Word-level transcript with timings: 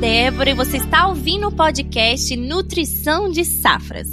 Débora 0.00 0.50
e 0.50 0.54
você 0.54 0.76
está 0.76 1.06
ouvindo 1.06 1.48
o 1.48 1.52
podcast 1.52 2.36
Nutrição 2.36 3.30
de 3.30 3.44
Safras. 3.44 4.08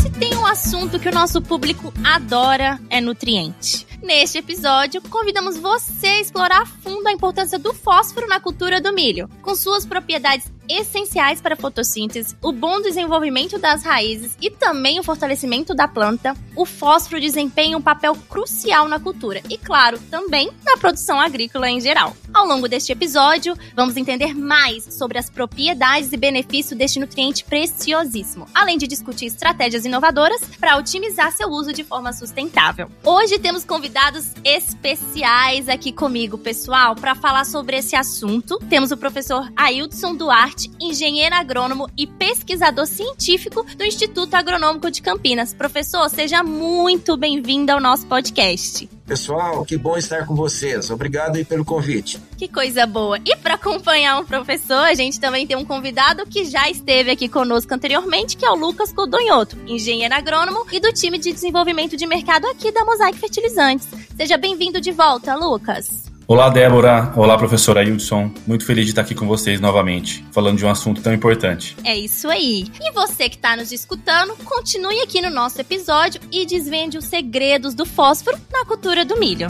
Se 0.00 0.10
tem 0.18 0.34
um 0.36 0.44
assunto 0.44 0.98
que 0.98 1.08
o 1.08 1.14
nosso 1.14 1.40
público 1.40 1.92
adora, 2.02 2.80
é 2.90 3.00
nutriente. 3.00 3.86
Neste 4.02 4.36
episódio, 4.36 5.00
convidamos 5.02 5.56
você 5.56 6.06
a 6.06 6.20
explorar 6.20 6.62
a 6.62 6.66
fundo 6.66 7.06
a 7.06 7.12
importância 7.12 7.58
do 7.58 7.72
fósforo 7.72 8.28
na 8.28 8.38
cultura 8.38 8.78
do 8.78 8.92
milho, 8.92 9.30
com 9.40 9.54
suas 9.54 9.86
propriedades 9.86 10.52
essenciais 10.68 11.40
para 11.40 11.54
a 11.54 11.56
fotossíntese, 11.56 12.36
o 12.42 12.52
bom 12.52 12.80
desenvolvimento 12.80 13.58
das 13.58 13.82
raízes 13.82 14.36
e 14.40 14.50
também 14.50 14.98
o 14.98 15.02
fortalecimento 15.02 15.74
da 15.74 15.88
planta, 15.88 16.34
o 16.56 16.64
fósforo 16.64 17.20
desempenha 17.20 17.76
um 17.76 17.82
papel 17.82 18.14
crucial 18.28 18.88
na 18.88 19.00
cultura 19.00 19.42
e, 19.48 19.58
claro, 19.58 19.98
também 20.10 20.50
na 20.64 20.76
produção 20.76 21.20
agrícola 21.20 21.70
em 21.70 21.80
geral. 21.80 22.16
Ao 22.34 22.44
longo 22.44 22.68
deste 22.68 22.90
episódio, 22.90 23.56
vamos 23.76 23.96
entender 23.96 24.34
mais 24.34 24.82
sobre 24.92 25.18
as 25.18 25.30
propriedades 25.30 26.12
e 26.12 26.16
benefícios 26.16 26.76
deste 26.76 26.98
nutriente 26.98 27.44
preciosíssimo, 27.44 28.48
além 28.52 28.76
de 28.76 28.88
discutir 28.88 29.26
estratégias 29.26 29.84
inovadoras 29.84 30.40
para 30.58 30.76
otimizar 30.76 31.30
seu 31.30 31.48
uso 31.48 31.72
de 31.72 31.84
forma 31.84 32.12
sustentável. 32.12 32.90
Hoje 33.04 33.38
temos 33.38 33.64
convidados 33.64 34.32
especiais 34.42 35.68
aqui 35.68 35.92
comigo, 35.92 36.36
pessoal, 36.36 36.96
para 36.96 37.14
falar 37.14 37.44
sobre 37.44 37.76
esse 37.76 37.94
assunto. 37.94 38.58
Temos 38.68 38.90
o 38.90 38.96
professor 38.96 39.48
Ailton 39.56 40.16
Duarte 40.16 40.68
engenheiro 40.80 41.36
agrônomo 41.36 41.88
e 41.96 42.04
pesquisador 42.04 42.86
científico 42.86 43.64
do 43.76 43.84
Instituto 43.84 44.34
Agronômico 44.34 44.90
de 44.90 45.00
Campinas. 45.00 45.54
Professor, 45.54 46.10
seja 46.10 46.42
muito 46.42 47.16
bem-vindo 47.16 47.70
ao 47.70 47.80
nosso 47.80 48.06
podcast. 48.06 48.88
Pessoal, 49.06 49.66
que 49.66 49.76
bom 49.76 49.98
estar 49.98 50.26
com 50.26 50.34
vocês. 50.34 50.90
Obrigado 50.90 51.36
aí 51.36 51.44
pelo 51.44 51.64
convite. 51.64 52.18
Que 52.38 52.48
coisa 52.48 52.86
boa. 52.86 53.18
E 53.18 53.36
para 53.36 53.54
acompanhar 53.54 54.18
o 54.18 54.24
professor, 54.24 54.86
a 54.86 54.94
gente 54.94 55.20
também 55.20 55.46
tem 55.46 55.56
um 55.56 55.64
convidado 55.64 56.24
que 56.24 56.44
já 56.46 56.70
esteve 56.70 57.10
aqui 57.10 57.28
conosco 57.28 57.74
anteriormente, 57.74 58.36
que 58.36 58.46
é 58.46 58.50
o 58.50 58.54
Lucas 58.54 58.92
Codonhoto, 58.92 59.58
engenheiro 59.66 60.14
agrônomo 60.14 60.64
e 60.72 60.80
do 60.80 60.90
time 60.92 61.18
de 61.18 61.32
desenvolvimento 61.32 61.98
de 61.98 62.06
mercado 62.06 62.46
aqui 62.46 62.72
da 62.72 62.84
Mosaic 62.84 63.18
Fertilizantes. 63.18 63.88
Seja 64.16 64.38
bem-vindo 64.38 64.80
de 64.80 64.90
volta, 64.90 65.34
Lucas. 65.34 66.13
Olá, 66.26 66.48
Débora. 66.48 67.12
Olá, 67.16 67.36
professora 67.36 67.84
Hildson. 67.84 68.30
Muito 68.46 68.64
feliz 68.64 68.86
de 68.86 68.92
estar 68.92 69.02
aqui 69.02 69.14
com 69.14 69.26
vocês 69.26 69.60
novamente, 69.60 70.24
falando 70.32 70.56
de 70.56 70.64
um 70.64 70.70
assunto 70.70 71.02
tão 71.02 71.12
importante. 71.12 71.76
É 71.84 71.94
isso 71.94 72.28
aí. 72.30 72.64
E 72.80 72.92
você 72.92 73.28
que 73.28 73.36
está 73.36 73.54
nos 73.54 73.70
escutando, 73.70 74.34
continue 74.42 75.02
aqui 75.02 75.20
no 75.20 75.28
nosso 75.28 75.60
episódio 75.60 76.22
e 76.32 76.46
desvende 76.46 76.96
os 76.96 77.04
segredos 77.04 77.74
do 77.74 77.84
fósforo 77.84 78.38
na 78.50 78.64
cultura 78.64 79.04
do 79.04 79.18
milho. 79.18 79.48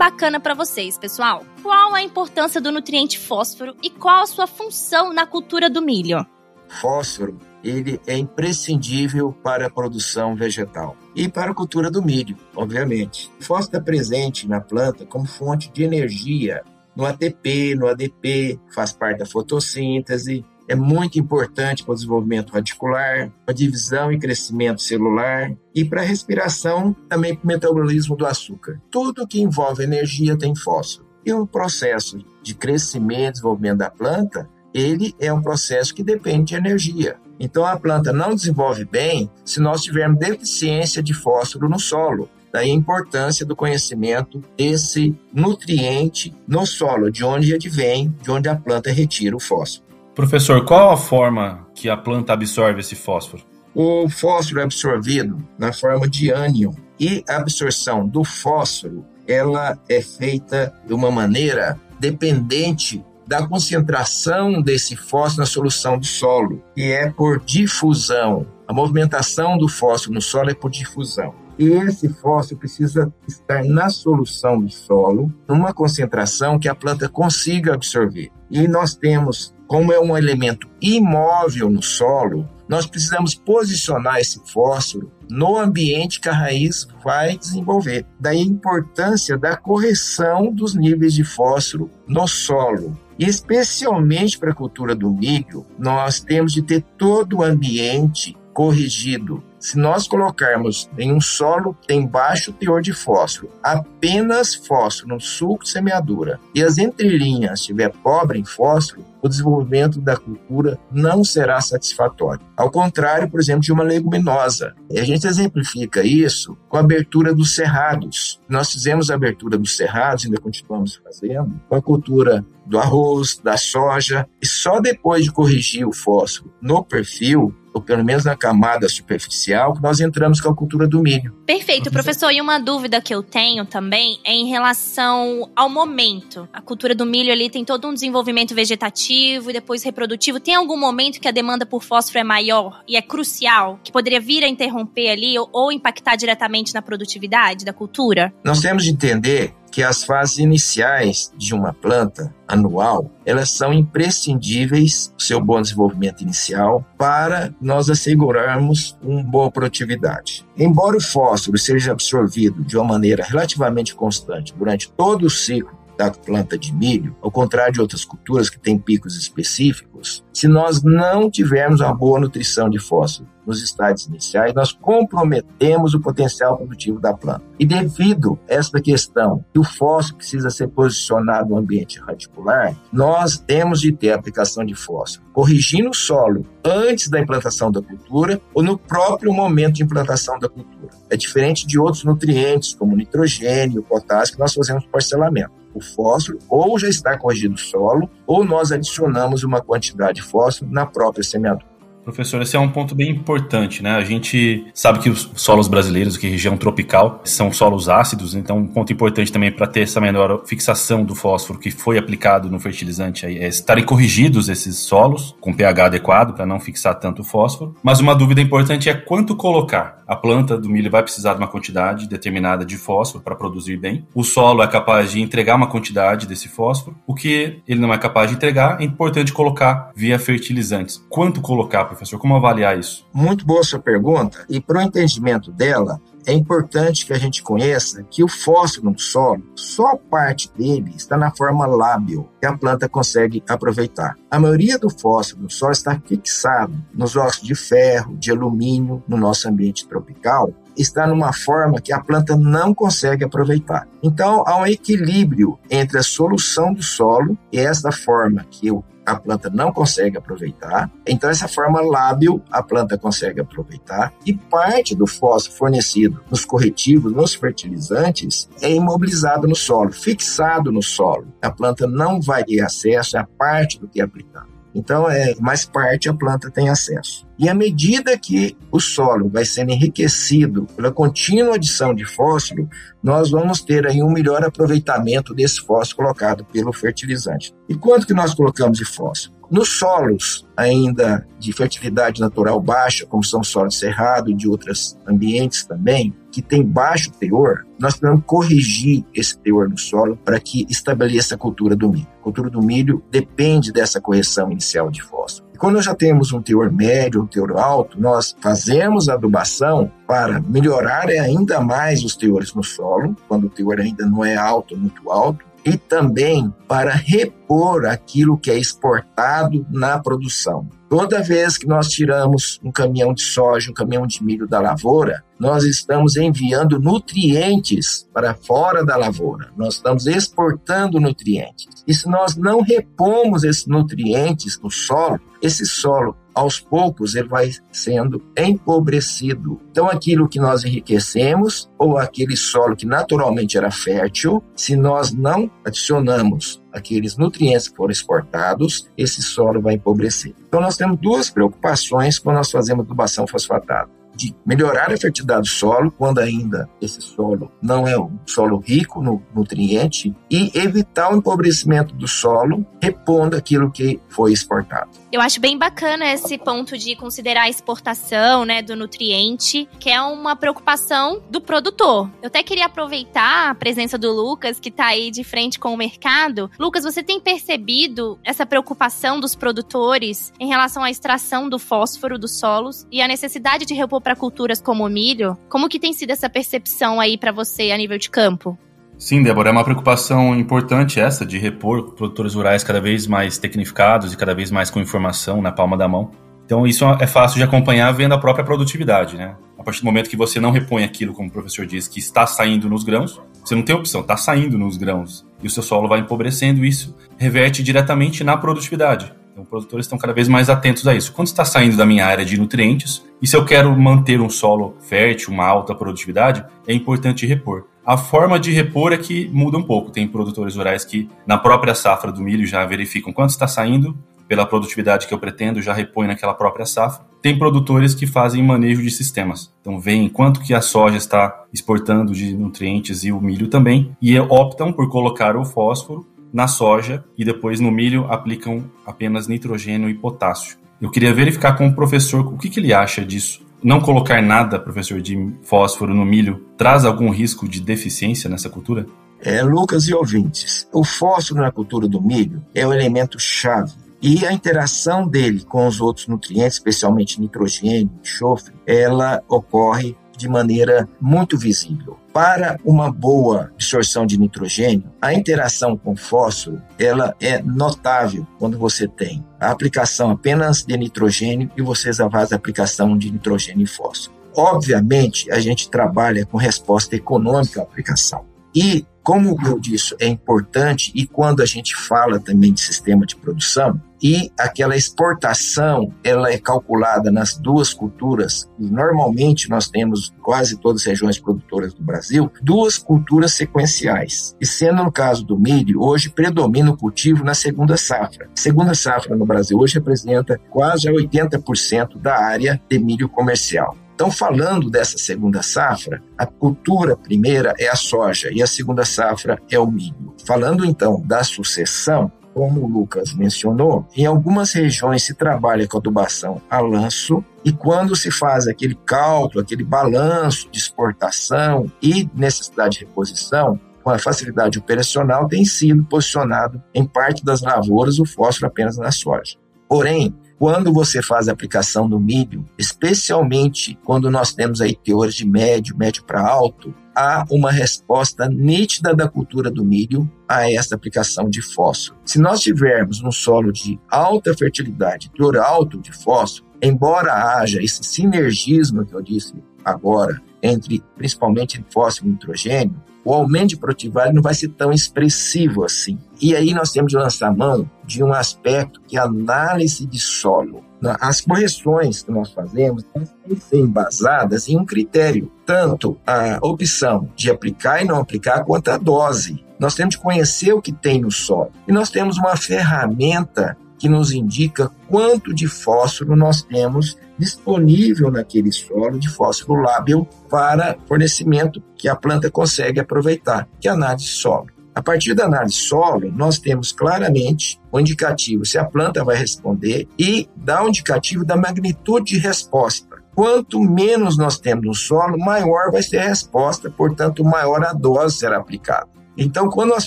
Bacana 0.00 0.40
para 0.40 0.54
vocês, 0.54 0.96
pessoal. 0.96 1.44
Qual 1.62 1.94
a 1.94 2.02
importância 2.02 2.58
do 2.58 2.72
nutriente 2.72 3.18
fósforo 3.18 3.76
e 3.82 3.90
qual 3.90 4.22
a 4.22 4.26
sua 4.26 4.46
função 4.46 5.12
na 5.12 5.26
cultura 5.26 5.68
do 5.68 5.82
milho? 5.82 6.24
Fósforo, 6.68 7.38
ele 7.62 8.00
é 8.06 8.16
imprescindível 8.16 9.30
para 9.30 9.66
a 9.66 9.70
produção 9.70 10.34
vegetal 10.34 10.96
e 11.14 11.28
para 11.28 11.50
a 11.50 11.54
cultura 11.54 11.90
do 11.90 12.02
milho, 12.02 12.34
obviamente. 12.56 13.30
O 13.38 13.44
fósforo 13.44 13.76
está 13.76 13.80
presente 13.82 14.48
na 14.48 14.58
planta 14.58 15.04
como 15.04 15.26
fonte 15.26 15.70
de 15.70 15.84
energia 15.84 16.62
no 16.96 17.04
ATP, 17.04 17.74
no 17.74 17.86
ADP, 17.86 18.58
faz 18.74 18.94
parte 18.94 19.18
da 19.18 19.26
fotossíntese, 19.26 20.42
é 20.70 20.74
muito 20.76 21.18
importante 21.18 21.82
para 21.82 21.90
o 21.90 21.94
desenvolvimento 21.96 22.52
radicular, 22.52 23.28
para 23.44 23.52
a 23.52 23.52
divisão 23.52 24.12
e 24.12 24.20
crescimento 24.20 24.80
celular 24.80 25.52
e 25.74 25.84
para 25.84 26.00
a 26.00 26.04
respiração, 26.04 26.94
também 27.08 27.34
para 27.34 27.44
o 27.44 27.48
metabolismo 27.48 28.14
do 28.14 28.24
açúcar. 28.24 28.80
Tudo 28.88 29.26
que 29.26 29.40
envolve 29.40 29.82
energia 29.82 30.38
tem 30.38 30.54
fósforo. 30.54 31.08
E 31.26 31.32
o 31.32 31.44
processo 31.44 32.24
de 32.40 32.54
crescimento 32.54 33.30
e 33.30 33.32
desenvolvimento 33.32 33.78
da 33.78 33.90
planta, 33.90 34.48
ele 34.72 35.12
é 35.18 35.32
um 35.32 35.42
processo 35.42 35.92
que 35.92 36.04
depende 36.04 36.50
de 36.50 36.54
energia. 36.54 37.16
Então 37.40 37.66
a 37.66 37.76
planta 37.76 38.12
não 38.12 38.32
desenvolve 38.32 38.84
bem 38.84 39.28
se 39.44 39.58
nós 39.58 39.82
tivermos 39.82 40.20
deficiência 40.20 41.02
de 41.02 41.12
fósforo 41.12 41.68
no 41.68 41.80
solo. 41.80 42.30
Daí 42.52 42.70
a 42.70 42.74
importância 42.74 43.44
do 43.44 43.56
conhecimento 43.56 44.40
desse 44.56 45.18
nutriente 45.34 46.32
no 46.46 46.64
solo, 46.64 47.10
de 47.10 47.24
onde 47.24 47.52
ele 47.52 47.68
vem, 47.68 48.14
de 48.22 48.30
onde 48.30 48.48
a 48.48 48.54
planta 48.54 48.92
retira 48.92 49.34
o 49.34 49.40
fósforo. 49.40 49.89
Professor, 50.20 50.62
qual 50.66 50.90
a 50.90 50.98
forma 50.98 51.66
que 51.74 51.88
a 51.88 51.96
planta 51.96 52.34
absorve 52.34 52.80
esse 52.80 52.94
fósforo? 52.94 53.42
O 53.74 54.06
fósforo 54.10 54.60
é 54.60 54.64
absorvido 54.64 55.42
na 55.58 55.72
forma 55.72 56.06
de 56.06 56.30
ânion 56.30 56.74
e 57.00 57.24
a 57.26 57.38
absorção 57.38 58.06
do 58.06 58.22
fósforo 58.22 59.02
ela 59.26 59.78
é 59.88 60.02
feita 60.02 60.74
de 60.86 60.92
uma 60.92 61.10
maneira 61.10 61.80
dependente 61.98 63.02
da 63.26 63.48
concentração 63.48 64.60
desse 64.60 64.94
fósforo 64.94 65.40
na 65.40 65.46
solução 65.46 65.98
do 65.98 66.04
solo, 66.04 66.62
que 66.74 66.92
é 66.92 67.08
por 67.10 67.40
difusão. 67.40 68.46
A 68.68 68.74
movimentação 68.74 69.56
do 69.56 69.68
fósforo 69.68 70.12
no 70.12 70.20
solo 70.20 70.50
é 70.50 70.54
por 70.54 70.70
difusão. 70.70 71.34
Esse 71.60 72.08
fósforo 72.08 72.58
precisa 72.58 73.12
estar 73.28 73.62
na 73.62 73.90
solução 73.90 74.58
do 74.58 74.70
solo, 74.70 75.30
numa 75.46 75.74
concentração 75.74 76.58
que 76.58 76.70
a 76.70 76.74
planta 76.74 77.06
consiga 77.06 77.74
absorver. 77.74 78.30
E 78.50 78.66
nós 78.66 78.94
temos 78.94 79.54
como 79.66 79.92
é 79.92 80.00
um 80.00 80.16
elemento 80.16 80.66
imóvel 80.80 81.70
no 81.70 81.82
solo, 81.82 82.48
nós 82.66 82.86
precisamos 82.86 83.34
posicionar 83.34 84.18
esse 84.18 84.40
fósforo 84.52 85.12
no 85.30 85.58
ambiente 85.58 86.20
que 86.20 86.28
a 86.28 86.32
raiz 86.32 86.88
vai 87.04 87.36
desenvolver. 87.36 88.06
Daí 88.18 88.38
a 88.38 88.42
importância 88.42 89.36
da 89.36 89.56
correção 89.56 90.52
dos 90.52 90.74
níveis 90.74 91.12
de 91.12 91.24
fósforo 91.24 91.90
no 92.08 92.26
solo. 92.26 92.98
E 93.18 93.26
especialmente 93.26 94.38
para 94.38 94.50
a 94.50 94.54
cultura 94.54 94.94
do 94.94 95.10
milho, 95.10 95.66
nós 95.78 96.20
temos 96.20 96.52
de 96.52 96.62
ter 96.62 96.82
todo 96.96 97.38
o 97.38 97.42
ambiente 97.44 98.36
corrigido. 98.52 99.42
Se 99.58 99.76
nós 99.76 100.08
colocarmos 100.08 100.88
em 100.98 101.12
um 101.12 101.20
solo 101.20 101.76
tem 101.86 102.06
baixo 102.06 102.52
teor 102.52 102.80
de 102.80 102.92
fósforo, 102.92 103.52
apenas 103.62 104.54
fósforo 104.54 105.14
no 105.14 105.20
sulco 105.20 105.64
de 105.64 105.70
semeadura, 105.70 106.40
e 106.54 106.62
as 106.62 106.78
entrelinhas 106.78 107.60
estiver 107.60 107.92
pobre 108.02 108.38
em 108.38 108.44
fósforo, 108.44 109.04
o 109.22 109.28
desenvolvimento 109.28 110.00
da 110.00 110.16
cultura 110.16 110.78
não 110.90 111.22
será 111.22 111.60
satisfatório. 111.60 112.40
Ao 112.56 112.70
contrário, 112.70 113.28
por 113.30 113.38
exemplo, 113.38 113.60
de 113.60 113.72
uma 113.72 113.84
leguminosa. 113.84 114.74
E 114.90 114.98
a 114.98 115.04
gente 115.04 115.26
exemplifica 115.26 116.02
isso 116.02 116.56
com 116.68 116.78
a 116.78 116.80
abertura 116.80 117.34
dos 117.34 117.54
cerrados. 117.54 118.40
Nós 118.48 118.72
fizemos 118.72 119.10
a 119.10 119.14
abertura 119.14 119.58
dos 119.58 119.76
cerrados, 119.76 120.24
ainda 120.24 120.40
continuamos 120.40 120.96
fazendo, 121.04 121.60
com 121.68 121.76
a 121.76 121.82
cultura 121.82 122.44
do 122.64 122.78
arroz, 122.78 123.38
da 123.42 123.56
soja, 123.56 124.26
e 124.40 124.46
só 124.46 124.80
depois 124.80 125.24
de 125.24 125.32
corrigir 125.32 125.86
o 125.86 125.92
fósforo 125.92 126.52
no 126.62 126.84
perfil, 126.84 127.54
ou 127.72 127.80
pelo 127.80 128.04
menos 128.04 128.24
na 128.24 128.36
camada 128.36 128.88
superficial, 128.88 129.74
que 129.74 129.82
nós 129.82 130.00
entramos 130.00 130.40
com 130.40 130.48
a 130.48 130.54
cultura 130.54 130.86
do 130.86 131.00
milho. 131.00 131.32
Perfeito, 131.46 131.90
professor. 131.90 132.30
E 132.30 132.40
uma 132.40 132.58
dúvida 132.58 133.00
que 133.00 133.14
eu 133.14 133.22
tenho 133.22 133.64
também 133.64 134.18
é 134.24 134.32
em 134.32 134.48
relação 134.48 135.50
ao 135.54 135.68
momento. 135.68 136.48
A 136.52 136.60
cultura 136.60 136.94
do 136.94 137.06
milho 137.06 137.32
ali 137.32 137.48
tem 137.48 137.64
todo 137.64 137.86
um 137.88 137.94
desenvolvimento 137.94 138.54
vegetativo 138.54 139.50
e 139.50 139.52
depois 139.52 139.82
reprodutivo. 139.82 140.40
Tem 140.40 140.54
algum 140.54 140.76
momento 140.76 141.20
que 141.20 141.28
a 141.28 141.32
demanda 141.32 141.64
por 141.64 141.82
fósforo 141.82 142.20
é 142.20 142.24
maior 142.24 142.82
e 142.88 142.96
é 142.96 143.02
crucial, 143.02 143.78
que 143.82 143.92
poderia 143.92 144.20
vir 144.20 144.44
a 144.44 144.48
interromper 144.48 145.10
ali 145.10 145.38
ou, 145.38 145.48
ou 145.52 145.72
impactar 145.72 146.16
diretamente 146.16 146.74
na 146.74 146.82
produtividade 146.82 147.64
da 147.64 147.72
cultura? 147.72 148.32
Nós 148.44 148.60
temos 148.60 148.84
de 148.84 148.90
entender 148.90 149.54
que 149.70 149.82
as 149.82 150.04
fases 150.04 150.38
iniciais 150.38 151.32
de 151.36 151.54
uma 151.54 151.72
planta 151.72 152.34
anual, 152.46 153.10
elas 153.24 153.50
são 153.50 153.72
imprescindíveis, 153.72 155.14
seu 155.16 155.40
bom 155.40 155.62
desenvolvimento 155.62 156.22
inicial, 156.22 156.84
para 156.98 157.54
nós 157.60 157.88
assegurarmos 157.88 158.98
uma 159.02 159.22
boa 159.22 159.50
produtividade. 159.50 160.44
Embora 160.56 160.96
o 160.96 161.00
fósforo 161.00 161.56
seja 161.56 161.92
absorvido 161.92 162.64
de 162.64 162.76
uma 162.76 162.84
maneira 162.84 163.24
relativamente 163.24 163.94
constante 163.94 164.54
durante 164.54 164.90
todo 164.90 165.26
o 165.26 165.30
ciclo 165.30 165.78
da 165.96 166.10
planta 166.10 166.58
de 166.58 166.74
milho, 166.74 167.14
ao 167.20 167.30
contrário 167.30 167.74
de 167.74 167.80
outras 167.80 168.06
culturas 168.06 168.48
que 168.48 168.58
têm 168.58 168.78
picos 168.78 169.16
específicos, 169.16 170.24
se 170.32 170.48
nós 170.48 170.82
não 170.82 171.30
tivermos 171.30 171.80
uma 171.80 171.94
boa 171.94 172.18
nutrição 172.18 172.70
de 172.70 172.78
fósforo 172.78 173.28
nos 173.50 173.62
estádios 173.62 174.06
iniciais, 174.06 174.54
nós 174.54 174.72
comprometemos 174.72 175.92
o 175.92 176.00
potencial 176.00 176.56
produtivo 176.56 177.00
da 177.00 177.12
planta. 177.12 177.42
E 177.58 177.66
devido 177.66 178.38
a 178.48 178.54
esta 178.54 178.80
questão 178.80 179.44
que 179.52 179.58
o 179.58 179.64
fósforo 179.64 180.18
precisa 180.18 180.48
ser 180.50 180.68
posicionado 180.68 181.50
no 181.50 181.58
ambiente 181.58 182.00
radicular, 182.00 182.76
nós 182.92 183.36
temos 183.38 183.80
de 183.80 183.92
ter 183.92 184.12
a 184.12 184.16
aplicação 184.16 184.64
de 184.64 184.74
fósforo 184.74 185.28
corrigindo 185.32 185.90
o 185.90 185.94
solo 185.94 186.46
antes 186.64 187.08
da 187.08 187.20
implantação 187.20 187.70
da 187.70 187.80
cultura 187.82 188.40
ou 188.54 188.62
no 188.62 188.78
próprio 188.78 189.32
momento 189.32 189.74
de 189.74 189.82
implantação 189.82 190.38
da 190.38 190.48
cultura. 190.48 190.90
É 191.08 191.16
diferente 191.16 191.66
de 191.66 191.78
outros 191.78 192.04
nutrientes, 192.04 192.74
como 192.74 192.96
nitrogênio, 192.96 193.82
potássio, 193.82 194.34
que 194.34 194.40
nós 194.40 194.54
fazemos 194.54 194.84
parcelamento 194.86 195.60
o 195.72 195.80
fósforo, 195.80 196.38
ou 196.48 196.78
já 196.78 196.88
está 196.88 197.16
corrigido 197.16 197.54
o 197.54 197.58
solo, 197.58 198.10
ou 198.26 198.44
nós 198.44 198.72
adicionamos 198.72 199.44
uma 199.44 199.60
quantidade 199.60 200.14
de 200.14 200.22
fósforo 200.22 200.70
na 200.70 200.84
própria 200.84 201.22
semeadura. 201.22 201.69
Professor, 202.04 202.40
esse 202.42 202.56
é 202.56 202.60
um 202.60 202.68
ponto 202.68 202.94
bem 202.94 203.10
importante, 203.10 203.82
né? 203.82 203.92
A 203.92 204.04
gente 204.04 204.66
sabe 204.74 204.98
que 205.00 205.10
os 205.10 205.30
solos 205.36 205.68
brasileiros, 205.68 206.16
que 206.16 206.28
região 206.28 206.56
tropical, 206.56 207.20
são 207.24 207.52
solos 207.52 207.88
ácidos, 207.88 208.34
então 208.34 208.58
um 208.58 208.66
ponto 208.66 208.92
importante 208.92 209.32
também 209.32 209.52
para 209.52 209.66
ter 209.66 209.82
essa 209.82 210.00
menor 210.00 210.42
fixação 210.46 211.04
do 211.04 211.14
fósforo 211.14 211.58
que 211.58 211.70
foi 211.70 211.98
aplicado 211.98 212.50
no 212.50 212.58
fertilizante 212.58 213.26
é 213.26 213.48
estarem 213.48 213.84
corrigidos 213.84 214.48
esses 214.48 214.78
solos 214.78 215.36
com 215.40 215.52
pH 215.52 215.86
adequado 215.86 216.34
para 216.34 216.46
não 216.46 216.58
fixar 216.58 216.94
tanto 216.94 217.22
fósforo. 217.22 217.74
Mas 217.82 218.00
uma 218.00 218.14
dúvida 218.14 218.40
importante 218.40 218.88
é 218.88 218.94
quanto 218.94 219.36
colocar. 219.36 220.00
A 220.06 220.16
planta 220.16 220.58
do 220.58 220.68
milho 220.68 220.90
vai 220.90 221.04
precisar 221.04 221.34
de 221.34 221.38
uma 221.38 221.46
quantidade 221.46 222.08
determinada 222.08 222.64
de 222.64 222.76
fósforo 222.76 223.22
para 223.22 223.36
produzir 223.36 223.76
bem. 223.76 224.04
O 224.12 224.24
solo 224.24 224.60
é 224.60 224.66
capaz 224.66 225.12
de 225.12 225.20
entregar 225.20 225.54
uma 225.54 225.68
quantidade 225.68 226.26
desse 226.26 226.48
fósforo. 226.48 226.96
O 227.06 227.14
que 227.14 227.60
ele 227.68 227.78
não 227.78 227.94
é 227.94 227.98
capaz 227.98 228.28
de 228.28 228.34
entregar, 228.34 228.80
é 228.80 228.84
importante 228.84 229.32
colocar 229.32 229.92
via 229.94 230.18
fertilizantes. 230.18 231.00
Quanto 231.08 231.40
colocar 231.40 231.84
professor? 231.90 232.18
Como 232.18 232.36
avaliar 232.36 232.78
isso? 232.78 233.04
Muito 233.12 233.44
boa 233.44 233.64
sua 233.64 233.80
pergunta. 233.80 234.44
E 234.48 234.60
para 234.60 234.78
o 234.78 234.82
entendimento 234.82 235.50
dela, 235.50 236.00
é 236.26 236.32
importante 236.32 237.04
que 237.04 237.12
a 237.12 237.18
gente 237.18 237.42
conheça 237.42 238.04
que 238.10 238.22
o 238.22 238.28
fósforo 238.28 238.90
no 238.90 238.98
solo, 238.98 239.42
só 239.56 239.96
parte 239.96 240.50
dele 240.56 240.92
está 240.96 241.16
na 241.16 241.30
forma 241.34 241.66
lábil, 241.66 242.28
que 242.38 242.46
a 242.46 242.56
planta 242.56 242.88
consegue 242.88 243.42
aproveitar. 243.48 244.16
A 244.30 244.38
maioria 244.38 244.78
do 244.78 244.90
fósforo 244.90 245.42
no 245.42 245.50
solo 245.50 245.72
está 245.72 246.00
fixado 246.04 246.74
nos 246.94 247.16
óxidos 247.16 247.48
de 247.48 247.54
ferro, 247.54 248.16
de 248.16 248.30
alumínio, 248.30 249.02
no 249.08 249.16
nosso 249.16 249.48
ambiente 249.48 249.88
tropical, 249.88 250.52
está 250.76 251.06
numa 251.06 251.32
forma 251.32 251.80
que 251.80 251.92
a 251.92 252.00
planta 252.00 252.36
não 252.36 252.72
consegue 252.72 253.24
aproveitar. 253.24 253.86
Então, 254.02 254.44
há 254.46 254.56
um 254.58 254.66
equilíbrio 254.66 255.58
entre 255.70 255.98
a 255.98 256.02
solução 256.02 256.72
do 256.72 256.82
solo 256.82 257.36
e 257.52 257.58
essa 257.58 257.90
forma 257.90 258.46
que 258.50 258.70
o 258.70 258.84
a 259.10 259.16
planta 259.16 259.50
não 259.50 259.72
consegue 259.72 260.16
aproveitar. 260.16 260.90
Então, 261.06 261.28
essa 261.28 261.48
forma 261.48 261.80
lábil 261.80 262.42
a 262.50 262.62
planta 262.62 262.96
consegue 262.96 263.40
aproveitar 263.40 264.12
e 264.24 264.32
parte 264.32 264.94
do 264.94 265.06
fósforo 265.06 265.56
fornecido 265.56 266.20
nos 266.30 266.44
corretivos, 266.44 267.12
nos 267.12 267.34
fertilizantes, 267.34 268.48
é 268.60 268.72
imobilizado 268.72 269.48
no 269.48 269.56
solo, 269.56 269.92
fixado 269.92 270.70
no 270.70 270.82
solo. 270.82 271.26
A 271.42 271.50
planta 271.50 271.86
não 271.86 272.20
vai 272.20 272.44
ter 272.44 272.60
acesso 272.60 273.18
a 273.18 273.24
parte 273.24 273.80
do 273.80 273.88
que 273.88 274.00
é 274.00 274.04
aplicado. 274.04 274.49
Então, 274.74 275.10
é, 275.10 275.34
mais 275.40 275.64
parte 275.64 276.08
a 276.08 276.14
planta 276.14 276.50
tem 276.50 276.68
acesso. 276.68 277.26
E 277.38 277.48
à 277.48 277.54
medida 277.54 278.18
que 278.18 278.56
o 278.70 278.78
solo 278.78 279.28
vai 279.28 279.44
sendo 279.44 279.72
enriquecido 279.72 280.66
pela 280.76 280.92
contínua 280.92 281.54
adição 281.54 281.94
de 281.94 282.04
fósforo, 282.04 282.68
nós 283.02 283.30
vamos 283.30 283.62
ter 283.62 283.86
aí 283.86 284.02
um 284.02 284.10
melhor 284.10 284.44
aproveitamento 284.44 285.34
desse 285.34 285.60
fósforo 285.60 286.08
colocado 286.08 286.44
pelo 286.44 286.72
fertilizante. 286.72 287.52
E 287.68 287.74
quanto 287.74 288.06
que 288.06 288.14
nós 288.14 288.34
colocamos 288.34 288.78
de 288.78 288.84
fósforo? 288.84 289.39
Nos 289.50 289.80
solos 289.80 290.46
ainda 290.56 291.26
de 291.38 291.52
fertilidade 291.52 292.20
natural 292.20 292.60
baixa, 292.60 293.04
como 293.04 293.24
são 293.24 293.42
solos 293.42 293.78
cerrados 293.78 294.30
e 294.30 294.34
de 294.34 294.48
outros 294.48 294.96
ambientes 295.08 295.64
também, 295.64 296.14
que 296.30 296.40
tem 296.40 296.64
baixo 296.64 297.10
teor, 297.10 297.66
nós 297.78 297.94
precisamos 297.94 298.22
corrigir 298.24 299.04
esse 299.12 299.36
teor 299.38 299.68
no 299.68 299.76
solo 299.76 300.16
para 300.16 300.38
que 300.38 300.66
estabeleça 300.70 301.34
a 301.34 301.38
cultura 301.38 301.74
do 301.74 301.90
milho. 301.90 302.06
A 302.20 302.22
cultura 302.22 302.48
do 302.48 302.62
milho 302.62 303.02
depende 303.10 303.72
dessa 303.72 304.00
correção 304.00 304.52
inicial 304.52 304.88
de 304.88 305.02
fósforo. 305.02 305.50
E 305.52 305.58
quando 305.58 305.74
nós 305.74 305.84
já 305.84 305.94
temos 305.94 306.32
um 306.32 306.40
teor 306.40 306.70
médio, 306.70 307.22
um 307.22 307.26
teor 307.26 307.58
alto, 307.58 308.00
nós 308.00 308.36
fazemos 308.40 309.08
a 309.08 309.14
adubação 309.14 309.90
para 310.06 310.40
melhorar 310.40 311.08
ainda 311.08 311.60
mais 311.60 312.04
os 312.04 312.14
teores 312.14 312.54
no 312.54 312.62
solo, 312.62 313.16
quando 313.26 313.44
o 313.48 313.50
teor 313.50 313.80
ainda 313.80 314.06
não 314.06 314.24
é 314.24 314.36
alto, 314.36 314.76
muito 314.76 315.10
alto, 315.10 315.44
e 315.64 315.76
também 315.76 316.52
para 316.66 316.92
repor 316.92 317.86
aquilo 317.86 318.38
que 318.38 318.50
é 318.50 318.58
exportado 318.58 319.66
na 319.70 319.98
produção. 319.98 320.68
Toda 320.88 321.22
vez 321.22 321.56
que 321.56 321.68
nós 321.68 321.88
tiramos 321.88 322.58
um 322.64 322.72
caminhão 322.72 323.14
de 323.14 323.22
soja, 323.22 323.70
um 323.70 323.74
caminhão 323.74 324.06
de 324.06 324.24
milho 324.24 324.48
da 324.48 324.60
lavoura, 324.60 325.22
nós 325.38 325.62
estamos 325.62 326.16
enviando 326.16 326.80
nutrientes 326.80 328.08
para 328.12 328.34
fora 328.34 328.84
da 328.84 328.96
lavoura. 328.96 329.52
Nós 329.56 329.74
estamos 329.74 330.06
exportando 330.06 330.98
nutrientes. 330.98 331.68
E 331.86 331.94
se 331.94 332.08
nós 332.08 332.36
não 332.36 332.60
repomos 332.60 333.44
esses 333.44 333.66
nutrientes 333.66 334.58
no 334.60 334.68
solo, 334.68 335.20
esse 335.40 335.64
solo 335.64 336.16
aos 336.34 336.60
poucos 336.60 337.14
ele 337.14 337.28
vai 337.28 337.50
sendo 337.70 338.22
empobrecido. 338.36 339.60
Então, 339.70 339.88
aquilo 339.88 340.28
que 340.28 340.40
nós 340.40 340.64
enriquecemos, 340.64 341.70
ou 341.78 341.98
aquele 341.98 342.36
solo 342.36 342.76
que 342.76 342.86
naturalmente 342.86 343.56
era 343.56 343.70
fértil, 343.70 344.42
se 344.54 344.76
nós 344.76 345.12
não 345.12 345.50
adicionamos 345.64 346.62
aqueles 346.72 347.16
nutrientes 347.16 347.68
que 347.68 347.76
foram 347.76 347.90
exportados, 347.90 348.88
esse 348.96 349.22
solo 349.22 349.60
vai 349.60 349.74
empobrecer. 349.74 350.34
Então, 350.48 350.60
nós 350.60 350.76
temos 350.76 350.98
duas 351.00 351.30
preocupações 351.30 352.18
quando 352.18 352.36
nós 352.36 352.50
fazemos 352.50 352.84
adubação 352.84 353.26
fosfatada 353.26 354.00
de 354.14 354.34
melhorar 354.44 354.92
a 354.92 354.96
fertilidade 354.96 355.42
do 355.42 355.46
solo, 355.46 355.90
quando 355.90 356.18
ainda 356.18 356.68
esse 356.80 357.00
solo 357.00 357.50
não 357.62 357.86
é 357.86 357.98
um 357.98 358.18
solo 358.26 358.58
rico 358.58 359.02
no 359.02 359.22
nutriente, 359.34 360.14
e 360.30 360.50
evitar 360.54 361.12
o 361.12 361.16
empobrecimento 361.16 361.94
do 361.94 362.06
solo, 362.06 362.66
repondo 362.82 363.36
aquilo 363.36 363.70
que 363.70 364.00
foi 364.08 364.32
exportado. 364.32 364.90
Eu 365.12 365.20
acho 365.20 365.40
bem 365.40 365.58
bacana 365.58 366.06
esse 366.06 366.38
ponto 366.38 366.78
de 366.78 366.94
considerar 366.94 367.42
a 367.42 367.48
exportação, 367.48 368.44
né, 368.44 368.62
do 368.62 368.76
nutriente, 368.76 369.68
que 369.80 369.90
é 369.90 370.00
uma 370.00 370.36
preocupação 370.36 371.20
do 371.28 371.40
produtor. 371.40 372.08
Eu 372.22 372.28
até 372.28 372.44
queria 372.44 372.66
aproveitar 372.66 373.50
a 373.50 373.54
presença 373.56 373.98
do 373.98 374.12
Lucas, 374.12 374.60
que 374.60 374.68
está 374.68 374.86
aí 374.86 375.10
de 375.10 375.24
frente 375.24 375.58
com 375.58 375.74
o 375.74 375.76
mercado. 375.76 376.48
Lucas, 376.56 376.84
você 376.84 377.02
tem 377.02 377.18
percebido 377.18 378.20
essa 378.22 378.46
preocupação 378.46 379.18
dos 379.18 379.34
produtores 379.34 380.32
em 380.38 380.46
relação 380.46 380.84
à 380.84 380.90
extração 380.92 381.48
do 381.48 381.58
fósforo 381.58 382.16
dos 382.16 382.38
solos 382.38 382.86
e 382.88 383.02
a 383.02 383.08
necessidade 383.08 383.66
de 383.66 383.74
repor 383.74 384.00
para 384.00 384.14
culturas 384.14 384.60
como 384.60 384.86
o 384.86 384.88
milho? 384.88 385.36
Como 385.48 385.68
que 385.68 385.80
tem 385.80 385.92
sido 385.92 386.12
essa 386.12 386.30
percepção 386.30 387.00
aí 387.00 387.18
para 387.18 387.32
você 387.32 387.72
a 387.72 387.76
nível 387.76 387.98
de 387.98 388.08
campo? 388.08 388.56
Sim, 389.00 389.22
Débora, 389.22 389.48
é 389.48 389.52
uma 389.52 389.64
preocupação 389.64 390.38
importante 390.38 391.00
essa 391.00 391.24
de 391.24 391.38
repor 391.38 391.92
produtores 391.92 392.34
rurais 392.34 392.62
cada 392.62 392.82
vez 392.82 393.06
mais 393.06 393.38
tecnificados 393.38 394.12
e 394.12 394.16
cada 394.16 394.34
vez 394.34 394.50
mais 394.50 394.68
com 394.68 394.78
informação 394.78 395.40
na 395.40 395.50
palma 395.50 395.74
da 395.74 395.88
mão. 395.88 396.10
Então 396.44 396.66
isso 396.66 396.84
é 396.84 397.06
fácil 397.06 397.38
de 397.38 397.42
acompanhar 397.42 397.90
vendo 397.92 398.12
a 398.12 398.18
própria 398.18 398.44
produtividade, 398.44 399.16
né? 399.16 399.34
A 399.58 399.62
partir 399.62 399.80
do 399.80 399.86
momento 399.86 400.10
que 400.10 400.18
você 400.18 400.38
não 400.38 400.50
repõe 400.50 400.84
aquilo, 400.84 401.14
como 401.14 401.30
o 401.30 401.32
professor 401.32 401.64
diz, 401.64 401.88
que 401.88 401.98
está 401.98 402.26
saindo 402.26 402.68
nos 402.68 402.84
grãos, 402.84 403.18
você 403.42 403.54
não 403.54 403.62
tem 403.62 403.74
opção, 403.74 404.02
está 404.02 404.18
saindo 404.18 404.58
nos 404.58 404.76
grãos 404.76 405.26
e 405.42 405.46
o 405.46 405.50
seu 405.50 405.62
solo 405.62 405.88
vai 405.88 406.00
empobrecendo, 406.00 406.62
isso 406.62 406.94
reverte 407.16 407.62
diretamente 407.62 408.22
na 408.22 408.36
produtividade. 408.36 409.10
Então, 409.32 409.46
produtores 409.46 409.86
estão 409.86 409.96
cada 409.96 410.12
vez 410.12 410.28
mais 410.28 410.50
atentos 410.50 410.86
a 410.86 410.94
isso. 410.94 411.12
Quando 411.14 411.28
está 411.28 411.46
saindo 411.46 411.74
da 411.74 411.86
minha 411.86 412.04
área 412.04 412.24
de 412.24 412.38
nutrientes, 412.38 413.02
e 413.22 413.26
se 413.26 413.34
eu 413.34 413.46
quero 413.46 413.74
manter 413.78 414.20
um 414.20 414.28
solo 414.28 414.76
fértil, 414.80 415.32
uma 415.32 415.46
alta 415.46 415.74
produtividade, 415.74 416.44
é 416.66 416.74
importante 416.74 417.26
repor. 417.26 417.64
A 417.84 417.96
forma 417.96 418.38
de 418.38 418.52
repor 418.52 418.92
é 418.92 418.98
que 418.98 419.28
muda 419.28 419.56
um 419.56 419.62
pouco. 419.62 419.90
Tem 419.90 420.06
produtores 420.06 420.56
rurais 420.56 420.84
que, 420.84 421.08
na 421.26 421.38
própria 421.38 421.74
safra 421.74 422.12
do 422.12 422.20
milho, 422.20 422.46
já 422.46 422.64
verificam 422.64 423.12
quanto 423.12 423.30
está 423.30 423.48
saindo, 423.48 423.96
pela 424.28 424.46
produtividade 424.46 425.08
que 425.08 425.14
eu 425.14 425.18
pretendo, 425.18 425.60
já 425.60 425.72
repõe 425.72 426.06
naquela 426.06 426.32
própria 426.32 426.64
safra. 426.64 427.04
Tem 427.20 427.36
produtores 427.36 427.96
que 427.96 428.06
fazem 428.06 428.44
manejo 428.44 428.80
de 428.80 428.90
sistemas. 428.90 429.52
Então, 429.60 429.80
veem 429.80 430.08
quanto 430.08 430.40
que 430.40 430.54
a 430.54 430.60
soja 430.60 430.96
está 430.96 431.44
exportando 431.52 432.12
de 432.12 432.32
nutrientes 432.36 433.02
e 433.02 433.10
o 433.10 433.20
milho 433.20 433.48
também, 433.48 433.96
e 434.00 434.16
optam 434.20 434.72
por 434.72 434.88
colocar 434.88 435.36
o 435.36 435.44
fósforo 435.44 436.06
na 436.32 436.46
soja 436.46 437.02
e 437.18 437.24
depois 437.24 437.58
no 437.58 437.72
milho 437.72 438.06
aplicam 438.08 438.70
apenas 438.86 439.26
nitrogênio 439.26 439.88
e 439.88 439.94
potássio. 439.94 440.56
Eu 440.80 440.90
queria 440.90 441.12
verificar 441.12 441.56
com 441.56 441.66
o 441.66 441.74
professor 441.74 442.24
o 442.24 442.38
que, 442.38 442.48
que 442.48 442.60
ele 442.60 442.72
acha 442.72 443.04
disso 443.04 443.49
não 443.62 443.80
colocar 443.80 444.22
nada, 444.22 444.58
professor, 444.58 445.00
de 445.00 445.32
fósforo 445.42 445.94
no 445.94 446.04
milho 446.04 446.46
traz 446.56 446.84
algum 446.84 447.10
risco 447.10 447.48
de 447.48 447.60
deficiência 447.60 448.28
nessa 448.28 448.48
cultura? 448.48 448.86
É, 449.22 449.42
Lucas 449.42 449.86
e 449.86 449.94
ouvintes, 449.94 450.66
o 450.72 450.82
fósforo 450.82 451.42
na 451.42 451.52
cultura 451.52 451.86
do 451.86 452.00
milho 452.00 452.42
é 452.54 452.66
o 452.66 452.72
elemento 452.72 453.18
chave 453.18 453.74
e 454.00 454.24
a 454.24 454.32
interação 454.32 455.06
dele 455.06 455.44
com 455.44 455.66
os 455.66 455.80
outros 455.80 456.06
nutrientes, 456.06 456.54
especialmente 456.54 457.20
nitrogênio, 457.20 457.90
enxofre, 458.02 458.54
ela 458.66 459.22
ocorre 459.28 459.94
de 460.16 460.26
maneira 460.26 460.88
muito 461.00 461.36
visível. 461.36 461.99
Para 462.12 462.58
uma 462.64 462.90
boa 462.90 463.52
absorção 463.54 464.04
de 464.04 464.18
nitrogênio, 464.18 464.84
a 465.00 465.14
interação 465.14 465.76
com 465.76 465.94
fósforo 465.94 466.60
ela 466.76 467.14
é 467.20 467.40
notável 467.40 468.26
quando 468.38 468.58
você 468.58 468.88
tem 468.88 469.24
a 469.38 469.50
aplicação 469.50 470.10
apenas 470.10 470.64
de 470.64 470.76
nitrogênio 470.76 471.50
e 471.56 471.62
você 471.62 471.92
faz 471.94 472.32
a 472.32 472.36
aplicação 472.36 472.98
de 472.98 473.12
nitrogênio 473.12 473.62
e 473.62 473.66
fósforo. 473.66 474.18
Obviamente, 474.36 475.30
a 475.30 475.38
gente 475.38 475.70
trabalha 475.70 476.26
com 476.26 476.36
resposta 476.36 476.96
econômica 476.96 477.60
à 477.60 477.62
aplicação. 477.62 478.29
E, 478.54 478.86
como 479.02 479.36
eu 479.44 479.58
disse, 479.58 479.94
é 480.00 480.06
importante, 480.06 480.92
e 480.94 481.06
quando 481.06 481.42
a 481.42 481.46
gente 481.46 481.74
fala 481.76 482.18
também 482.18 482.52
de 482.52 482.60
sistema 482.60 483.06
de 483.06 483.16
produção, 483.16 483.80
e 484.02 484.30
aquela 484.38 484.76
exportação, 484.76 485.92
ela 486.02 486.30
é 486.30 486.38
calculada 486.38 487.10
nas 487.10 487.36
duas 487.36 487.74
culturas, 487.74 488.48
normalmente 488.58 489.50
nós 489.50 489.68
temos, 489.68 490.12
quase 490.22 490.58
todas 490.58 490.82
as 490.82 490.86
regiões 490.86 491.18
produtoras 491.18 491.74
do 491.74 491.82
Brasil, 491.82 492.32
duas 492.42 492.78
culturas 492.78 493.34
sequenciais. 493.34 494.34
E 494.40 494.46
sendo 494.46 494.82
no 494.82 494.92
caso 494.92 495.24
do 495.24 495.38
milho, 495.38 495.82
hoje 495.82 496.08
predomina 496.08 496.70
o 496.70 496.76
cultivo 496.76 497.24
na 497.24 497.34
segunda 497.34 497.76
safra. 497.76 498.28
Segunda 498.34 498.74
safra 498.74 499.14
no 499.14 499.26
Brasil 499.26 499.58
hoje 499.58 499.74
representa 499.74 500.40
quase 500.48 500.88
80% 500.88 501.98
da 501.98 502.16
área 502.16 502.60
de 502.70 502.78
milho 502.78 503.08
comercial. 503.08 503.76
Então, 504.00 504.10
falando 504.10 504.70
dessa 504.70 504.96
segunda 504.96 505.42
safra, 505.42 506.02
a 506.16 506.24
cultura 506.24 506.96
primeira 506.96 507.54
é 507.58 507.68
a 507.68 507.76
soja 507.76 508.30
e 508.32 508.42
a 508.42 508.46
segunda 508.46 508.82
safra 508.82 509.38
é 509.50 509.58
o 509.58 509.70
milho. 509.70 510.14
Falando 510.24 510.64
então 510.64 511.02
da 511.04 511.22
sucessão, 511.22 512.10
como 512.32 512.62
o 512.62 512.66
Lucas 512.66 513.12
mencionou, 513.12 513.86
em 513.94 514.06
algumas 514.06 514.54
regiões 514.54 515.02
se 515.02 515.12
trabalha 515.12 515.68
com 515.68 515.76
adubação 515.76 516.40
a 516.48 516.60
lanço 516.60 517.22
e 517.44 517.52
quando 517.52 517.94
se 517.94 518.10
faz 518.10 518.48
aquele 518.48 518.74
cálculo, 518.86 519.42
aquele 519.42 519.64
balanço 519.64 520.50
de 520.50 520.56
exportação 520.56 521.70
e 521.82 522.08
necessidade 522.14 522.78
de 522.78 522.86
reposição, 522.86 523.60
com 523.84 523.90
a 523.90 523.98
facilidade 523.98 524.58
operacional, 524.58 525.28
tem 525.28 525.44
sido 525.44 525.84
posicionado 525.84 526.62
em 526.72 526.86
parte 526.86 527.22
das 527.22 527.42
lavouras 527.42 527.98
o 527.98 528.06
fósforo 528.06 528.46
apenas 528.46 528.78
na 528.78 528.90
soja. 528.90 529.36
Porém, 529.68 530.14
quando 530.40 530.72
você 530.72 531.02
faz 531.02 531.28
a 531.28 531.32
aplicação 531.32 531.86
do 531.86 532.00
milho, 532.00 532.46
especialmente 532.58 533.78
quando 533.84 534.10
nós 534.10 534.32
temos 534.32 534.62
aí 534.62 534.74
teores 534.74 535.14
de 535.14 535.28
médio, 535.28 535.76
médio 535.76 536.02
para 536.02 536.26
alto, 536.26 536.74
há 536.96 537.26
uma 537.30 537.52
resposta 537.52 538.26
nítida 538.26 538.96
da 538.96 539.06
cultura 539.06 539.50
do 539.50 539.62
milho 539.62 540.10
a 540.26 540.50
essa 540.50 540.74
aplicação 540.74 541.28
de 541.28 541.42
fósforo. 541.42 542.00
Se 542.06 542.18
nós 542.18 542.40
tivermos 542.40 543.02
um 543.02 543.12
solo 543.12 543.52
de 543.52 543.78
alta 543.90 544.34
fertilidade, 544.34 545.10
teor 545.10 545.36
alto 545.36 545.78
de 545.78 545.92
fósforo, 545.92 546.50
embora 546.62 547.12
haja 547.12 547.62
esse 547.62 547.84
sinergismo 547.84 548.86
que 548.86 548.94
eu 548.94 549.02
disse 549.02 549.34
agora 549.62 550.22
entre 550.42 550.82
principalmente 550.96 551.62
fósforo 551.68 552.08
e 552.08 552.12
nitrogênio, 552.12 552.82
o 553.04 553.14
aumento 553.14 553.50
de 553.50 553.56
produtividade 553.56 554.14
não 554.14 554.22
vai 554.22 554.34
ser 554.34 554.48
tão 554.48 554.72
expressivo 554.72 555.64
assim. 555.64 555.98
E 556.20 556.34
aí 556.34 556.52
nós 556.52 556.70
temos 556.70 556.92
de 556.92 556.98
lançar 556.98 557.34
mão 557.34 557.68
de 557.84 558.02
um 558.02 558.12
aspecto 558.12 558.80
que 558.86 558.96
é 558.96 559.00
análise 559.00 559.86
de 559.86 559.98
solo. 559.98 560.62
As 561.00 561.20
correções 561.20 562.02
que 562.02 562.10
nós 562.10 562.32
fazemos 562.32 562.84
têm 562.84 563.04
que 563.28 563.40
ser 563.40 563.58
embasadas 563.58 564.48
em 564.48 564.56
um 564.56 564.64
critério, 564.64 565.30
tanto 565.44 565.98
a 566.06 566.38
opção 566.42 567.08
de 567.14 567.30
aplicar 567.30 567.82
e 567.82 567.84
não 567.84 567.96
aplicar, 567.96 568.44
quanto 568.44 568.70
a 568.70 568.78
dose. 568.78 569.44
Nós 569.58 569.74
temos 569.74 569.94
de 569.94 570.00
conhecer 570.00 570.54
o 570.54 570.62
que 570.62 570.72
tem 570.72 571.02
no 571.02 571.10
solo. 571.10 571.50
E 571.68 571.72
nós 571.72 571.90
temos 571.90 572.16
uma 572.16 572.34
ferramenta 572.34 573.58
que 573.80 573.88
nos 573.88 574.12
indica 574.12 574.70
quanto 574.86 575.34
de 575.34 575.48
fósforo 575.48 576.14
nós 576.14 576.42
temos 576.42 576.98
disponível 577.18 578.10
naquele 578.10 578.52
solo 578.52 578.98
de 578.98 579.08
fósforo 579.08 579.62
lábil 579.62 580.06
para 580.28 580.76
fornecimento 580.86 581.62
que 581.74 581.88
a 581.88 581.96
planta 581.96 582.30
consegue 582.30 582.78
aproveitar, 582.78 583.48
que 583.58 583.66
é 583.66 583.70
a 583.70 583.74
análise 583.74 584.04
solo. 584.04 584.48
A 584.74 584.82
partir 584.82 585.14
da 585.14 585.24
análise 585.24 585.56
solo, 585.56 586.12
nós 586.12 586.38
temos 586.38 586.72
claramente 586.72 587.58
o 587.72 587.80
indicativo 587.80 588.44
se 588.44 588.58
a 588.58 588.64
planta 588.64 589.02
vai 589.02 589.16
responder 589.16 589.88
e 589.98 590.28
dá 590.36 590.62
o 590.62 590.68
indicativo 590.68 591.24
da 591.24 591.36
magnitude 591.36 592.12
de 592.12 592.18
resposta. 592.18 593.00
Quanto 593.14 593.60
menos 593.60 594.18
nós 594.18 594.38
temos 594.38 594.64
no 594.64 594.74
solo, 594.74 595.18
maior 595.18 595.72
vai 595.72 595.82
ser 595.82 595.98
a 595.98 596.08
resposta, 596.08 596.70
portanto, 596.70 597.24
maior 597.24 597.64
a 597.64 597.72
dose 597.72 598.18
será 598.18 598.36
aplicada. 598.36 598.99
Então, 599.22 599.50
quando 599.50 599.68
nós 599.68 599.86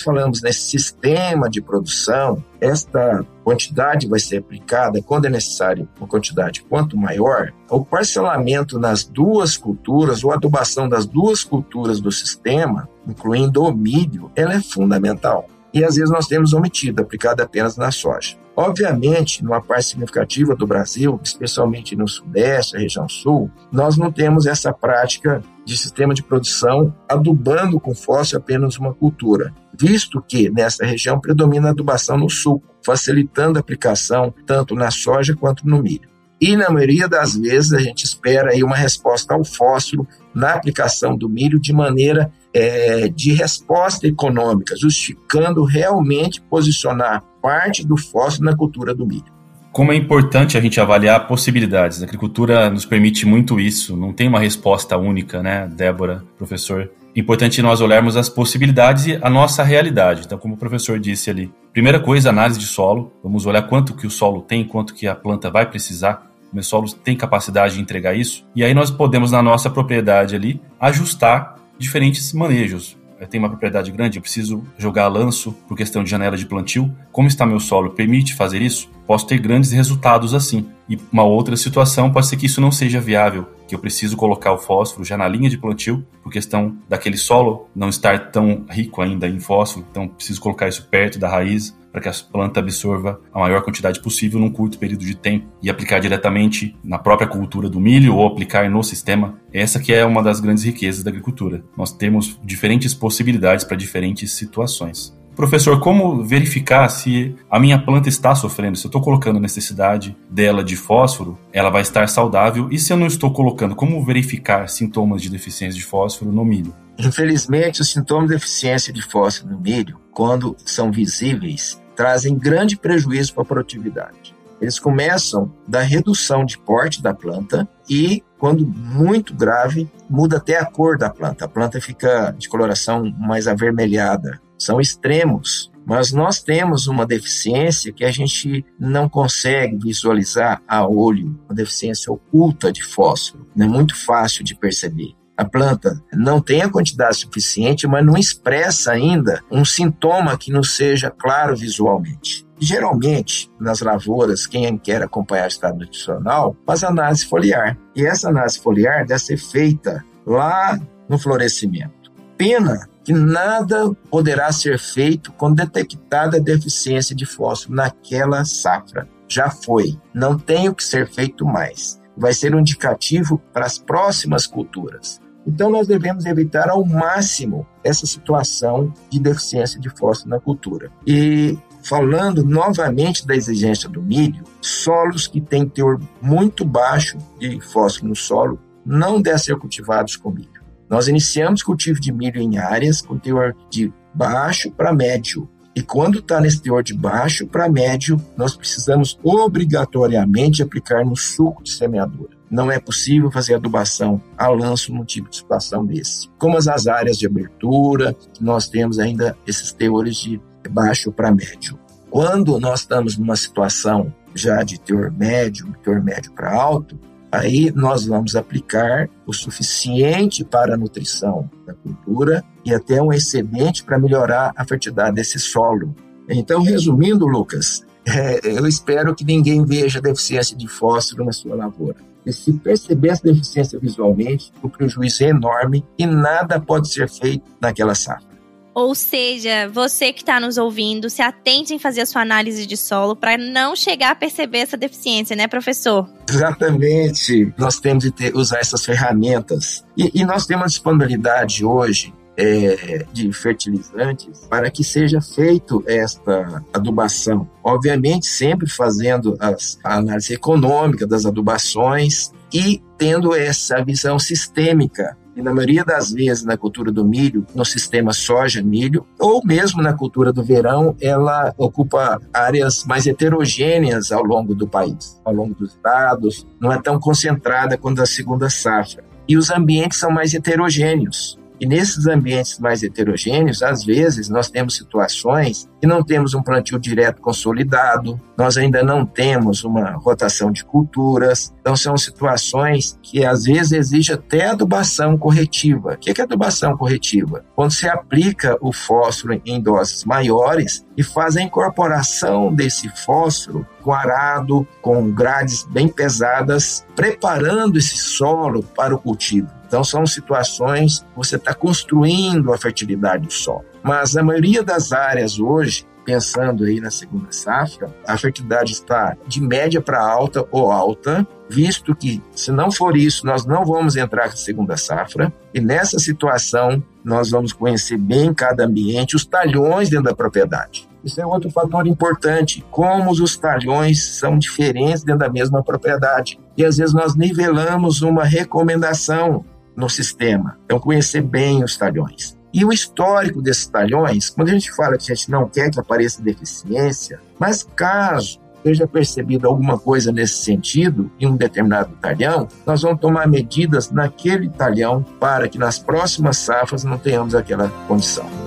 falamos 0.00 0.40
nesse 0.40 0.60
sistema 0.60 1.50
de 1.50 1.60
produção, 1.60 2.42
esta 2.60 3.26
quantidade 3.42 4.06
vai 4.06 4.20
ser 4.20 4.36
aplicada 4.36 5.02
quando 5.02 5.24
é 5.24 5.28
necessário 5.28 5.88
uma 5.98 6.06
quantidade 6.06 6.62
quanto 6.62 6.96
maior, 6.96 7.52
o 7.68 7.84
parcelamento 7.84 8.78
nas 8.78 9.02
duas 9.02 9.56
culturas 9.56 10.22
ou 10.22 10.30
adubação 10.30 10.88
das 10.88 11.04
duas 11.04 11.42
culturas 11.42 12.00
do 12.00 12.12
sistema, 12.12 12.88
incluindo 13.08 13.64
o 13.64 13.74
milho, 13.74 14.30
ela 14.36 14.54
é 14.54 14.62
fundamental. 14.62 15.48
E 15.72 15.82
às 15.82 15.96
vezes 15.96 16.10
nós 16.10 16.28
temos 16.28 16.52
omitido, 16.52 17.02
aplicado 17.02 17.42
apenas 17.42 17.76
na 17.76 17.90
soja. 17.90 18.36
Obviamente, 18.56 19.42
numa 19.42 19.60
parte 19.60 19.88
significativa 19.88 20.54
do 20.54 20.66
Brasil, 20.66 21.18
especialmente 21.22 21.96
no 21.96 22.06
Sudeste, 22.06 22.76
a 22.76 22.80
região 22.80 23.08
Sul, 23.08 23.50
nós 23.72 23.96
não 23.96 24.12
temos 24.12 24.46
essa 24.46 24.72
prática 24.72 25.42
de 25.64 25.76
sistema 25.76 26.14
de 26.14 26.22
produção 26.22 26.94
adubando 27.08 27.80
com 27.80 27.94
fósforo 27.94 28.42
apenas 28.42 28.76
uma 28.76 28.94
cultura, 28.94 29.52
visto 29.76 30.22
que 30.22 30.48
nessa 30.50 30.84
região 30.84 31.20
predomina 31.20 31.68
a 31.68 31.70
adubação 31.72 32.16
no 32.16 32.30
suco, 32.30 32.64
facilitando 32.84 33.58
a 33.58 33.60
aplicação 33.60 34.32
tanto 34.46 34.74
na 34.74 34.90
soja 34.90 35.34
quanto 35.34 35.66
no 35.66 35.82
milho. 35.82 36.08
E 36.40 36.56
na 36.56 36.68
maioria 36.68 37.08
das 37.08 37.34
vezes 37.34 37.72
a 37.72 37.78
gente 37.78 38.04
espera 38.04 38.50
aí 38.50 38.62
uma 38.62 38.76
resposta 38.76 39.34
ao 39.34 39.44
fósforo 39.44 40.06
na 40.34 40.52
aplicação 40.52 41.16
do 41.16 41.28
milho 41.28 41.58
de 41.58 41.72
maneira 41.72 42.30
é, 42.52 43.08
de 43.08 43.32
resposta 43.32 44.06
econômica, 44.06 44.76
justificando 44.76 45.64
realmente 45.64 46.40
posicionar 46.42 47.24
parte 47.44 47.86
do 47.86 47.94
fósforo 47.98 48.46
na 48.46 48.56
cultura 48.56 48.94
do 48.94 49.06
milho. 49.06 49.30
Como 49.70 49.92
é 49.92 49.96
importante 49.96 50.56
a 50.56 50.60
gente 50.62 50.80
avaliar 50.80 51.28
possibilidades. 51.28 52.00
A 52.00 52.06
agricultura 52.06 52.70
nos 52.70 52.86
permite 52.86 53.26
muito 53.26 53.60
isso, 53.60 53.94
não 53.94 54.14
tem 54.14 54.26
uma 54.26 54.40
resposta 54.40 54.96
única, 54.96 55.42
né, 55.42 55.68
Débora, 55.68 56.24
professor? 56.38 56.90
Importante 57.14 57.60
nós 57.60 57.82
olharmos 57.82 58.16
as 58.16 58.30
possibilidades 58.30 59.06
e 59.06 59.18
a 59.20 59.28
nossa 59.28 59.62
realidade. 59.62 60.22
Então, 60.24 60.38
como 60.38 60.54
o 60.54 60.56
professor 60.56 60.98
disse 60.98 61.28
ali, 61.28 61.52
primeira 61.70 62.00
coisa, 62.00 62.30
análise 62.30 62.58
de 62.58 62.66
solo. 62.66 63.12
Vamos 63.22 63.44
olhar 63.44 63.62
quanto 63.68 63.94
que 63.94 64.06
o 64.06 64.10
solo 64.10 64.40
tem, 64.40 64.64
quanto 64.64 64.94
que 64.94 65.06
a 65.06 65.14
planta 65.14 65.50
vai 65.50 65.68
precisar. 65.68 66.26
O 66.50 66.54
meu 66.54 66.64
solo 66.64 66.90
tem 66.90 67.14
capacidade 67.14 67.74
de 67.74 67.80
entregar 67.82 68.16
isso. 68.16 68.46
E 68.56 68.64
aí 68.64 68.72
nós 68.72 68.90
podemos, 68.90 69.30
na 69.30 69.42
nossa 69.42 69.68
propriedade 69.68 70.34
ali, 70.34 70.62
ajustar 70.80 71.56
diferentes 71.78 72.32
manejos. 72.32 72.96
Eu 73.20 73.26
tenho 73.26 73.42
uma 73.42 73.48
propriedade 73.48 73.90
grande, 73.90 74.18
eu 74.18 74.22
preciso 74.22 74.64
jogar 74.76 75.08
lanço 75.08 75.52
por 75.68 75.76
questão 75.76 76.02
de 76.02 76.10
janela 76.10 76.36
de 76.36 76.46
plantio. 76.46 76.94
Como 77.12 77.28
está 77.28 77.46
meu 77.46 77.60
solo? 77.60 77.90
Permite 77.90 78.34
fazer 78.34 78.60
isso? 78.60 78.90
Posso 79.06 79.26
ter 79.26 79.38
grandes 79.38 79.72
resultados 79.72 80.34
assim. 80.34 80.66
E 80.88 80.98
uma 81.12 81.24
outra 81.24 81.56
situação 81.56 82.12
pode 82.12 82.26
ser 82.26 82.36
que 82.36 82.46
isso 82.46 82.60
não 82.60 82.70
seja 82.70 83.00
viável, 83.00 83.48
que 83.66 83.74
eu 83.74 83.78
preciso 83.78 84.16
colocar 84.16 84.52
o 84.52 84.58
fósforo 84.58 85.04
já 85.04 85.16
na 85.16 85.28
linha 85.28 85.48
de 85.48 85.56
plantio, 85.56 86.06
por 86.22 86.30
questão 86.32 86.76
daquele 86.88 87.16
solo 87.16 87.68
não 87.74 87.88
estar 87.88 88.30
tão 88.30 88.64
rico 88.68 89.00
ainda 89.00 89.28
em 89.28 89.40
fósforo, 89.40 89.86
então 89.90 90.08
preciso 90.08 90.40
colocar 90.40 90.68
isso 90.68 90.86
perto 90.90 91.18
da 91.18 91.28
raiz 91.28 91.74
para 91.94 92.02
que 92.02 92.08
a 92.08 92.12
planta 92.12 92.58
absorva 92.58 93.20
a 93.32 93.38
maior 93.38 93.62
quantidade 93.62 94.00
possível 94.00 94.40
num 94.40 94.50
curto 94.50 94.80
período 94.80 95.04
de 95.04 95.14
tempo 95.14 95.46
e 95.62 95.70
aplicar 95.70 96.00
diretamente 96.00 96.76
na 96.82 96.98
própria 96.98 97.28
cultura 97.28 97.70
do 97.70 97.78
milho 97.78 98.16
ou 98.16 98.26
aplicar 98.26 98.68
no 98.68 98.82
sistema. 98.82 99.38
Essa 99.52 99.78
que 99.78 99.94
é 99.94 100.04
uma 100.04 100.20
das 100.20 100.40
grandes 100.40 100.64
riquezas 100.64 101.04
da 101.04 101.10
agricultura. 101.10 101.62
Nós 101.78 101.92
temos 101.92 102.36
diferentes 102.42 102.92
possibilidades 102.92 103.64
para 103.64 103.76
diferentes 103.76 104.32
situações. 104.32 105.16
Professor, 105.36 105.78
como 105.78 106.24
verificar 106.24 106.88
se 106.88 107.36
a 107.48 107.60
minha 107.60 107.78
planta 107.78 108.08
está 108.08 108.34
sofrendo? 108.34 108.76
Se 108.76 108.86
eu 108.86 108.88
estou 108.88 109.00
colocando 109.00 109.38
necessidade 109.38 110.16
dela 110.28 110.64
de 110.64 110.74
fósforo, 110.74 111.38
ela 111.52 111.70
vai 111.70 111.82
estar 111.82 112.08
saudável. 112.08 112.68
E 112.72 112.78
se 112.78 112.92
eu 112.92 112.96
não 112.96 113.06
estou 113.06 113.32
colocando, 113.32 113.76
como 113.76 114.04
verificar 114.04 114.68
sintomas 114.68 115.22
de 115.22 115.30
deficiência 115.30 115.78
de 115.78 115.84
fósforo 115.84 116.32
no 116.32 116.44
milho? 116.44 116.74
Infelizmente, 116.98 117.80
os 117.80 117.90
sintomas 117.90 118.28
de 118.28 118.34
deficiência 118.34 118.92
de 118.92 119.02
fósforo 119.02 119.52
no 119.52 119.60
milho, 119.60 119.98
quando 120.12 120.56
são 120.64 120.92
visíveis, 120.92 121.80
trazem 121.94 122.36
grande 122.36 122.76
prejuízo 122.76 123.34
para 123.34 123.42
a 123.42 123.46
produtividade. 123.46 124.34
Eles 124.60 124.78
começam 124.78 125.52
da 125.66 125.80
redução 125.80 126.44
de 126.44 126.58
porte 126.58 127.02
da 127.02 127.12
planta 127.12 127.68
e, 127.88 128.22
quando 128.38 128.66
muito 128.66 129.34
grave, 129.34 129.90
muda 130.08 130.38
até 130.38 130.58
a 130.58 130.64
cor 130.64 130.96
da 130.96 131.10
planta. 131.10 131.44
A 131.44 131.48
planta 131.48 131.80
fica 131.80 132.34
de 132.38 132.48
coloração 132.48 133.12
mais 133.18 133.46
avermelhada. 133.46 134.40
São 134.56 134.80
extremos 134.80 135.72
mas 135.86 136.12
nós 136.12 136.42
temos 136.42 136.86
uma 136.86 137.06
deficiência 137.06 137.92
que 137.92 138.04
a 138.04 138.10
gente 138.10 138.64
não 138.78 139.08
consegue 139.08 139.76
visualizar 139.76 140.62
a 140.66 140.86
olho, 140.88 141.38
uma 141.44 141.54
deficiência 141.54 142.10
oculta 142.10 142.72
de 142.72 142.82
fósforo, 142.82 143.46
é 143.58 143.66
muito 143.66 143.94
fácil 143.94 144.42
de 144.42 144.54
perceber 144.54 145.14
a 145.36 145.44
planta 145.44 146.00
não 146.12 146.40
tem 146.40 146.62
a 146.62 146.70
quantidade 146.70 147.16
suficiente, 147.16 147.86
mas 147.86 148.06
não 148.06 148.16
expressa 148.16 148.92
ainda 148.92 149.42
um 149.50 149.64
sintoma 149.64 150.38
que 150.38 150.52
não 150.52 150.62
seja 150.62 151.10
claro 151.10 151.56
visualmente. 151.56 152.46
Geralmente, 152.60 153.50
nas 153.60 153.80
lavouras, 153.80 154.46
quem 154.46 154.78
quer 154.78 155.02
acompanhar 155.02 155.44
o 155.44 155.48
estado 155.48 155.78
nutricional 155.78 156.56
faz 156.64 156.84
análise 156.84 157.26
foliar. 157.26 157.76
E 157.96 158.06
essa 158.06 158.28
análise 158.28 158.60
foliar 158.60 159.04
deve 159.04 159.20
ser 159.20 159.36
feita 159.36 160.04
lá 160.24 160.78
no 161.08 161.18
florescimento. 161.18 162.12
Pena 162.38 162.88
que 163.04 163.12
nada 163.12 163.92
poderá 164.10 164.50
ser 164.52 164.78
feito 164.78 165.32
quando 165.32 165.56
detectada 165.56 166.38
a 166.38 166.40
deficiência 166.40 167.14
de 167.14 167.26
fósforo 167.26 167.74
naquela 167.74 168.44
safra. 168.44 169.08
Já 169.28 169.50
foi, 169.50 169.98
não 170.14 170.38
tem 170.38 170.68
o 170.68 170.74
que 170.74 170.84
ser 170.84 171.08
feito 171.10 171.44
mais. 171.44 172.00
Vai 172.16 172.32
ser 172.32 172.54
um 172.54 172.60
indicativo 172.60 173.40
para 173.52 173.66
as 173.66 173.78
próximas 173.78 174.46
culturas. 174.46 175.20
Então, 175.46 175.70
nós 175.70 175.86
devemos 175.86 176.24
evitar 176.24 176.70
ao 176.70 176.84
máximo 176.84 177.66
essa 177.82 178.06
situação 178.06 178.92
de 179.10 179.20
deficiência 179.20 179.78
de 179.78 179.90
fósforo 179.90 180.30
na 180.30 180.40
cultura. 180.40 180.90
E 181.06 181.58
falando 181.82 182.42
novamente 182.42 183.26
da 183.26 183.36
exigência 183.36 183.88
do 183.88 184.02
milho, 184.02 184.42
solos 184.60 185.26
que 185.26 185.40
têm 185.40 185.68
teor 185.68 186.00
muito 186.20 186.64
baixo 186.64 187.18
de 187.38 187.60
fósforo 187.60 188.08
no 188.08 188.16
solo 188.16 188.58
não 188.84 189.20
devem 189.20 189.38
ser 189.38 189.56
cultivados 189.56 190.16
com 190.16 190.30
milho. 190.30 190.64
Nós 190.88 191.08
iniciamos 191.08 191.62
cultivo 191.62 192.00
de 192.00 192.12
milho 192.12 192.40
em 192.40 192.58
áreas 192.58 193.00
com 193.00 193.18
teor 193.18 193.54
de 193.70 193.92
baixo 194.14 194.70
para 194.70 194.94
médio. 194.94 195.48
E 195.74 195.82
quando 195.82 196.20
está 196.20 196.40
nesse 196.40 196.62
teor 196.62 196.84
de 196.84 196.94
baixo 196.94 197.46
para 197.46 197.68
médio, 197.68 198.20
nós 198.36 198.56
precisamos 198.56 199.18
obrigatoriamente 199.24 200.62
aplicar 200.62 201.04
no 201.04 201.16
suco 201.16 201.64
de 201.64 201.72
semeadura. 201.72 202.36
Não 202.48 202.70
é 202.70 202.78
possível 202.78 203.30
fazer 203.30 203.54
adubação 203.54 204.22
a 204.38 204.46
lanço 204.48 204.94
num 204.94 205.04
tipo 205.04 205.28
de 205.28 205.36
situação 205.36 205.84
desse. 205.84 206.28
Como 206.38 206.56
as 206.56 206.86
áreas 206.86 207.18
de 207.18 207.26
abertura, 207.26 208.14
nós 208.40 208.68
temos 208.68 209.00
ainda 209.00 209.36
esses 209.44 209.72
teores 209.72 210.16
de 210.16 210.40
baixo 210.70 211.10
para 211.10 211.34
médio. 211.34 211.76
Quando 212.08 212.60
nós 212.60 212.80
estamos 212.80 213.18
numa 213.18 213.34
situação 213.34 214.14
já 214.32 214.62
de 214.62 214.78
teor 214.78 215.10
médio, 215.10 215.74
teor 215.82 216.00
médio 216.00 216.30
para 216.32 216.54
alto, 216.54 216.96
Aí 217.34 217.72
nós 217.74 218.06
vamos 218.06 218.36
aplicar 218.36 219.08
o 219.26 219.32
suficiente 219.32 220.44
para 220.44 220.74
a 220.74 220.76
nutrição 220.76 221.50
da 221.66 221.74
cultura 221.74 222.44
e 222.64 222.72
até 222.72 223.02
um 223.02 223.12
excedente 223.12 223.82
para 223.82 223.98
melhorar 223.98 224.52
a 224.54 224.64
fertilidade 224.64 225.16
desse 225.16 225.40
solo. 225.40 225.94
Então, 226.28 226.62
resumindo, 226.62 227.26
Lucas, 227.26 227.84
é, 228.06 228.40
eu 228.56 228.68
espero 228.68 229.14
que 229.16 229.24
ninguém 229.24 229.64
veja 229.64 230.00
deficiência 230.00 230.56
de 230.56 230.68
fósforo 230.68 231.24
na 231.24 231.32
sua 231.32 231.56
lavoura. 231.56 231.96
E 232.24 232.32
se 232.32 232.52
perceber 232.52 233.08
essa 233.08 233.24
deficiência 233.24 233.80
visualmente, 233.80 234.52
o 234.62 234.68
prejuízo 234.68 235.24
é 235.24 235.30
enorme 235.30 235.84
e 235.98 236.06
nada 236.06 236.60
pode 236.60 236.88
ser 236.88 237.08
feito 237.08 237.44
naquela 237.60 237.96
safra. 237.96 238.33
Ou 238.74 238.94
seja, 238.94 239.68
você 239.68 240.12
que 240.12 240.22
está 240.22 240.40
nos 240.40 240.58
ouvindo, 240.58 241.08
se 241.08 241.22
atente 241.22 241.72
em 241.72 241.78
fazer 241.78 242.00
a 242.00 242.06
sua 242.06 242.22
análise 242.22 242.66
de 242.66 242.76
solo 242.76 243.14
para 243.14 243.38
não 243.38 243.76
chegar 243.76 244.10
a 244.10 244.14
perceber 244.14 244.58
essa 244.58 244.76
deficiência, 244.76 245.36
né, 245.36 245.46
professor? 245.46 246.10
Exatamente. 246.28 247.52
Nós 247.56 247.78
temos 247.78 248.04
que 248.04 248.10
ter, 248.10 248.34
usar 248.34 248.58
essas 248.58 248.84
ferramentas. 248.84 249.84
E, 249.96 250.10
e 250.12 250.24
nós 250.24 250.44
temos 250.44 250.72
disponibilidade 250.72 251.64
hoje 251.64 252.12
é, 252.36 253.06
de 253.12 253.32
fertilizantes 253.32 254.40
para 254.48 254.70
que 254.70 254.82
seja 254.82 255.20
feito 255.20 255.84
esta 255.86 256.64
adubação. 256.72 257.48
Obviamente, 257.62 258.26
sempre 258.26 258.68
fazendo 258.68 259.36
as, 259.38 259.78
a 259.84 259.98
análise 259.98 260.34
econômica 260.34 261.06
das 261.06 261.24
adubações 261.24 262.32
e 262.52 262.82
tendo 262.98 263.34
essa 263.34 263.84
visão 263.84 264.18
sistêmica 264.18 265.16
e 265.36 265.42
na 265.42 265.52
maioria 265.52 265.84
das 265.84 266.12
vezes 266.12 266.44
na 266.44 266.56
cultura 266.56 266.92
do 266.92 267.04
milho, 267.04 267.46
no 267.54 267.64
sistema 267.64 268.12
soja-milho, 268.12 269.06
ou 269.18 269.42
mesmo 269.44 269.82
na 269.82 269.92
cultura 269.92 270.32
do 270.32 270.42
verão, 270.42 270.96
ela 271.00 271.54
ocupa 271.58 272.20
áreas 272.32 272.84
mais 272.84 273.06
heterogêneas 273.06 274.12
ao 274.12 274.22
longo 274.22 274.54
do 274.54 274.68
país, 274.68 275.20
ao 275.24 275.34
longo 275.34 275.54
dos 275.54 275.70
estados, 275.70 276.46
não 276.60 276.72
é 276.72 276.80
tão 276.80 276.98
concentrada 276.98 277.76
quanto 277.76 278.02
a 278.02 278.06
segunda 278.06 278.48
safra. 278.48 279.04
E 279.26 279.36
os 279.36 279.50
ambientes 279.50 279.98
são 279.98 280.10
mais 280.10 280.34
heterogêneos. 280.34 281.38
E 281.64 281.66
nesses 281.66 282.06
ambientes 282.06 282.58
mais 282.58 282.82
heterogêneos, 282.82 283.62
às 283.62 283.82
vezes 283.82 284.28
nós 284.28 284.50
temos 284.50 284.76
situações 284.76 285.66
que 285.80 285.86
não 285.86 286.04
temos 286.04 286.34
um 286.34 286.42
plantio 286.42 286.78
direto 286.78 287.22
consolidado, 287.22 288.20
nós 288.36 288.58
ainda 288.58 288.82
não 288.82 289.06
temos 289.06 289.64
uma 289.64 289.92
rotação 289.92 290.52
de 290.52 290.62
culturas. 290.62 291.54
Então 291.62 291.74
são 291.74 291.96
situações 291.96 292.98
que 293.02 293.24
às 293.24 293.44
vezes 293.44 293.72
exigem 293.72 294.14
até 294.14 294.50
adubação 294.50 295.16
corretiva. 295.16 295.94
O 295.94 295.96
que 295.96 296.20
é 296.20 296.24
adubação 296.24 296.76
corretiva? 296.76 297.42
Quando 297.56 297.70
se 297.70 297.88
aplica 297.88 298.58
o 298.60 298.70
fósforo 298.70 299.40
em 299.46 299.58
doses 299.58 300.04
maiores 300.04 300.84
e 300.98 301.02
faz 301.02 301.34
a 301.34 301.40
incorporação 301.40 302.52
desse 302.52 302.90
fósforo 302.90 303.66
com 303.80 303.90
arado, 303.90 304.68
com 304.82 305.10
grades 305.10 305.64
bem 305.70 305.88
pesadas, 305.88 306.84
preparando 306.94 307.78
esse 307.78 307.96
solo 307.96 308.62
para 308.62 308.94
o 308.94 308.98
cultivo. 308.98 309.48
Então, 309.74 309.82
são 309.82 310.06
situações 310.06 311.00
que 311.00 311.16
você 311.16 311.34
está 311.34 311.52
construindo 311.52 312.52
a 312.52 312.56
fertilidade 312.56 313.26
do 313.26 313.32
solo. 313.32 313.64
Mas 313.82 314.16
a 314.16 314.22
maioria 314.22 314.62
das 314.62 314.92
áreas 314.92 315.40
hoje, 315.40 315.84
pensando 316.04 316.62
aí 316.62 316.80
na 316.80 316.92
segunda 316.92 317.32
safra, 317.32 317.92
a 318.06 318.16
fertilidade 318.16 318.70
está 318.70 319.16
de 319.26 319.40
média 319.40 319.80
para 319.80 320.00
alta 320.00 320.46
ou 320.52 320.70
alta, 320.70 321.26
visto 321.50 321.92
que, 321.92 322.22
se 322.36 322.52
não 322.52 322.70
for 322.70 322.96
isso, 322.96 323.26
nós 323.26 323.44
não 323.44 323.64
vamos 323.64 323.96
entrar 323.96 324.28
na 324.28 324.36
segunda 324.36 324.76
safra. 324.76 325.32
E 325.52 325.60
nessa 325.60 325.98
situação, 325.98 326.80
nós 327.02 327.32
vamos 327.32 327.52
conhecer 327.52 327.98
bem 327.98 328.32
cada 328.32 328.66
ambiente, 328.66 329.16
os 329.16 329.26
talhões 329.26 329.90
dentro 329.90 330.04
da 330.04 330.14
propriedade. 330.14 330.88
Isso 331.02 331.20
é 331.20 331.26
outro 331.26 331.50
fator 331.50 331.84
importante, 331.88 332.64
como 332.70 333.10
os 333.10 333.36
talhões 333.36 334.04
são 334.04 334.38
diferentes 334.38 335.02
dentro 335.02 335.18
da 335.18 335.28
mesma 335.28 335.64
propriedade. 335.64 336.38
E 336.56 336.64
às 336.64 336.76
vezes 336.76 336.94
nós 336.94 337.16
nivelamos 337.16 338.02
uma 338.02 338.24
recomendação 338.24 339.44
no 339.76 339.88
sistema. 339.88 340.58
Então, 340.64 340.78
conhecer 340.78 341.22
bem 341.22 341.62
os 341.62 341.76
talhões. 341.76 342.36
E 342.52 342.64
o 342.64 342.72
histórico 342.72 343.42
desses 343.42 343.66
talhões, 343.66 344.30
quando 344.30 344.48
a 344.48 344.52
gente 344.52 344.72
fala 344.72 344.96
que 344.96 345.10
a 345.10 345.14
gente 345.14 345.30
não 345.30 345.48
quer 345.48 345.70
que 345.70 345.80
apareça 345.80 346.22
deficiência, 346.22 347.20
mas 347.38 347.64
caso 347.74 348.38
seja 348.62 348.86
percebido 348.86 349.46
alguma 349.46 349.78
coisa 349.78 350.10
nesse 350.10 350.42
sentido 350.42 351.10
em 351.20 351.26
um 351.26 351.36
determinado 351.36 351.90
talhão, 352.00 352.48
nós 352.64 352.80
vamos 352.80 353.00
tomar 353.00 353.28
medidas 353.28 353.90
naquele 353.90 354.48
talhão 354.48 355.04
para 355.20 355.48
que 355.48 355.58
nas 355.58 355.78
próximas 355.78 356.38
safras 356.38 356.82
não 356.82 356.96
tenhamos 356.96 357.34
aquela 357.34 357.68
condição. 357.86 358.43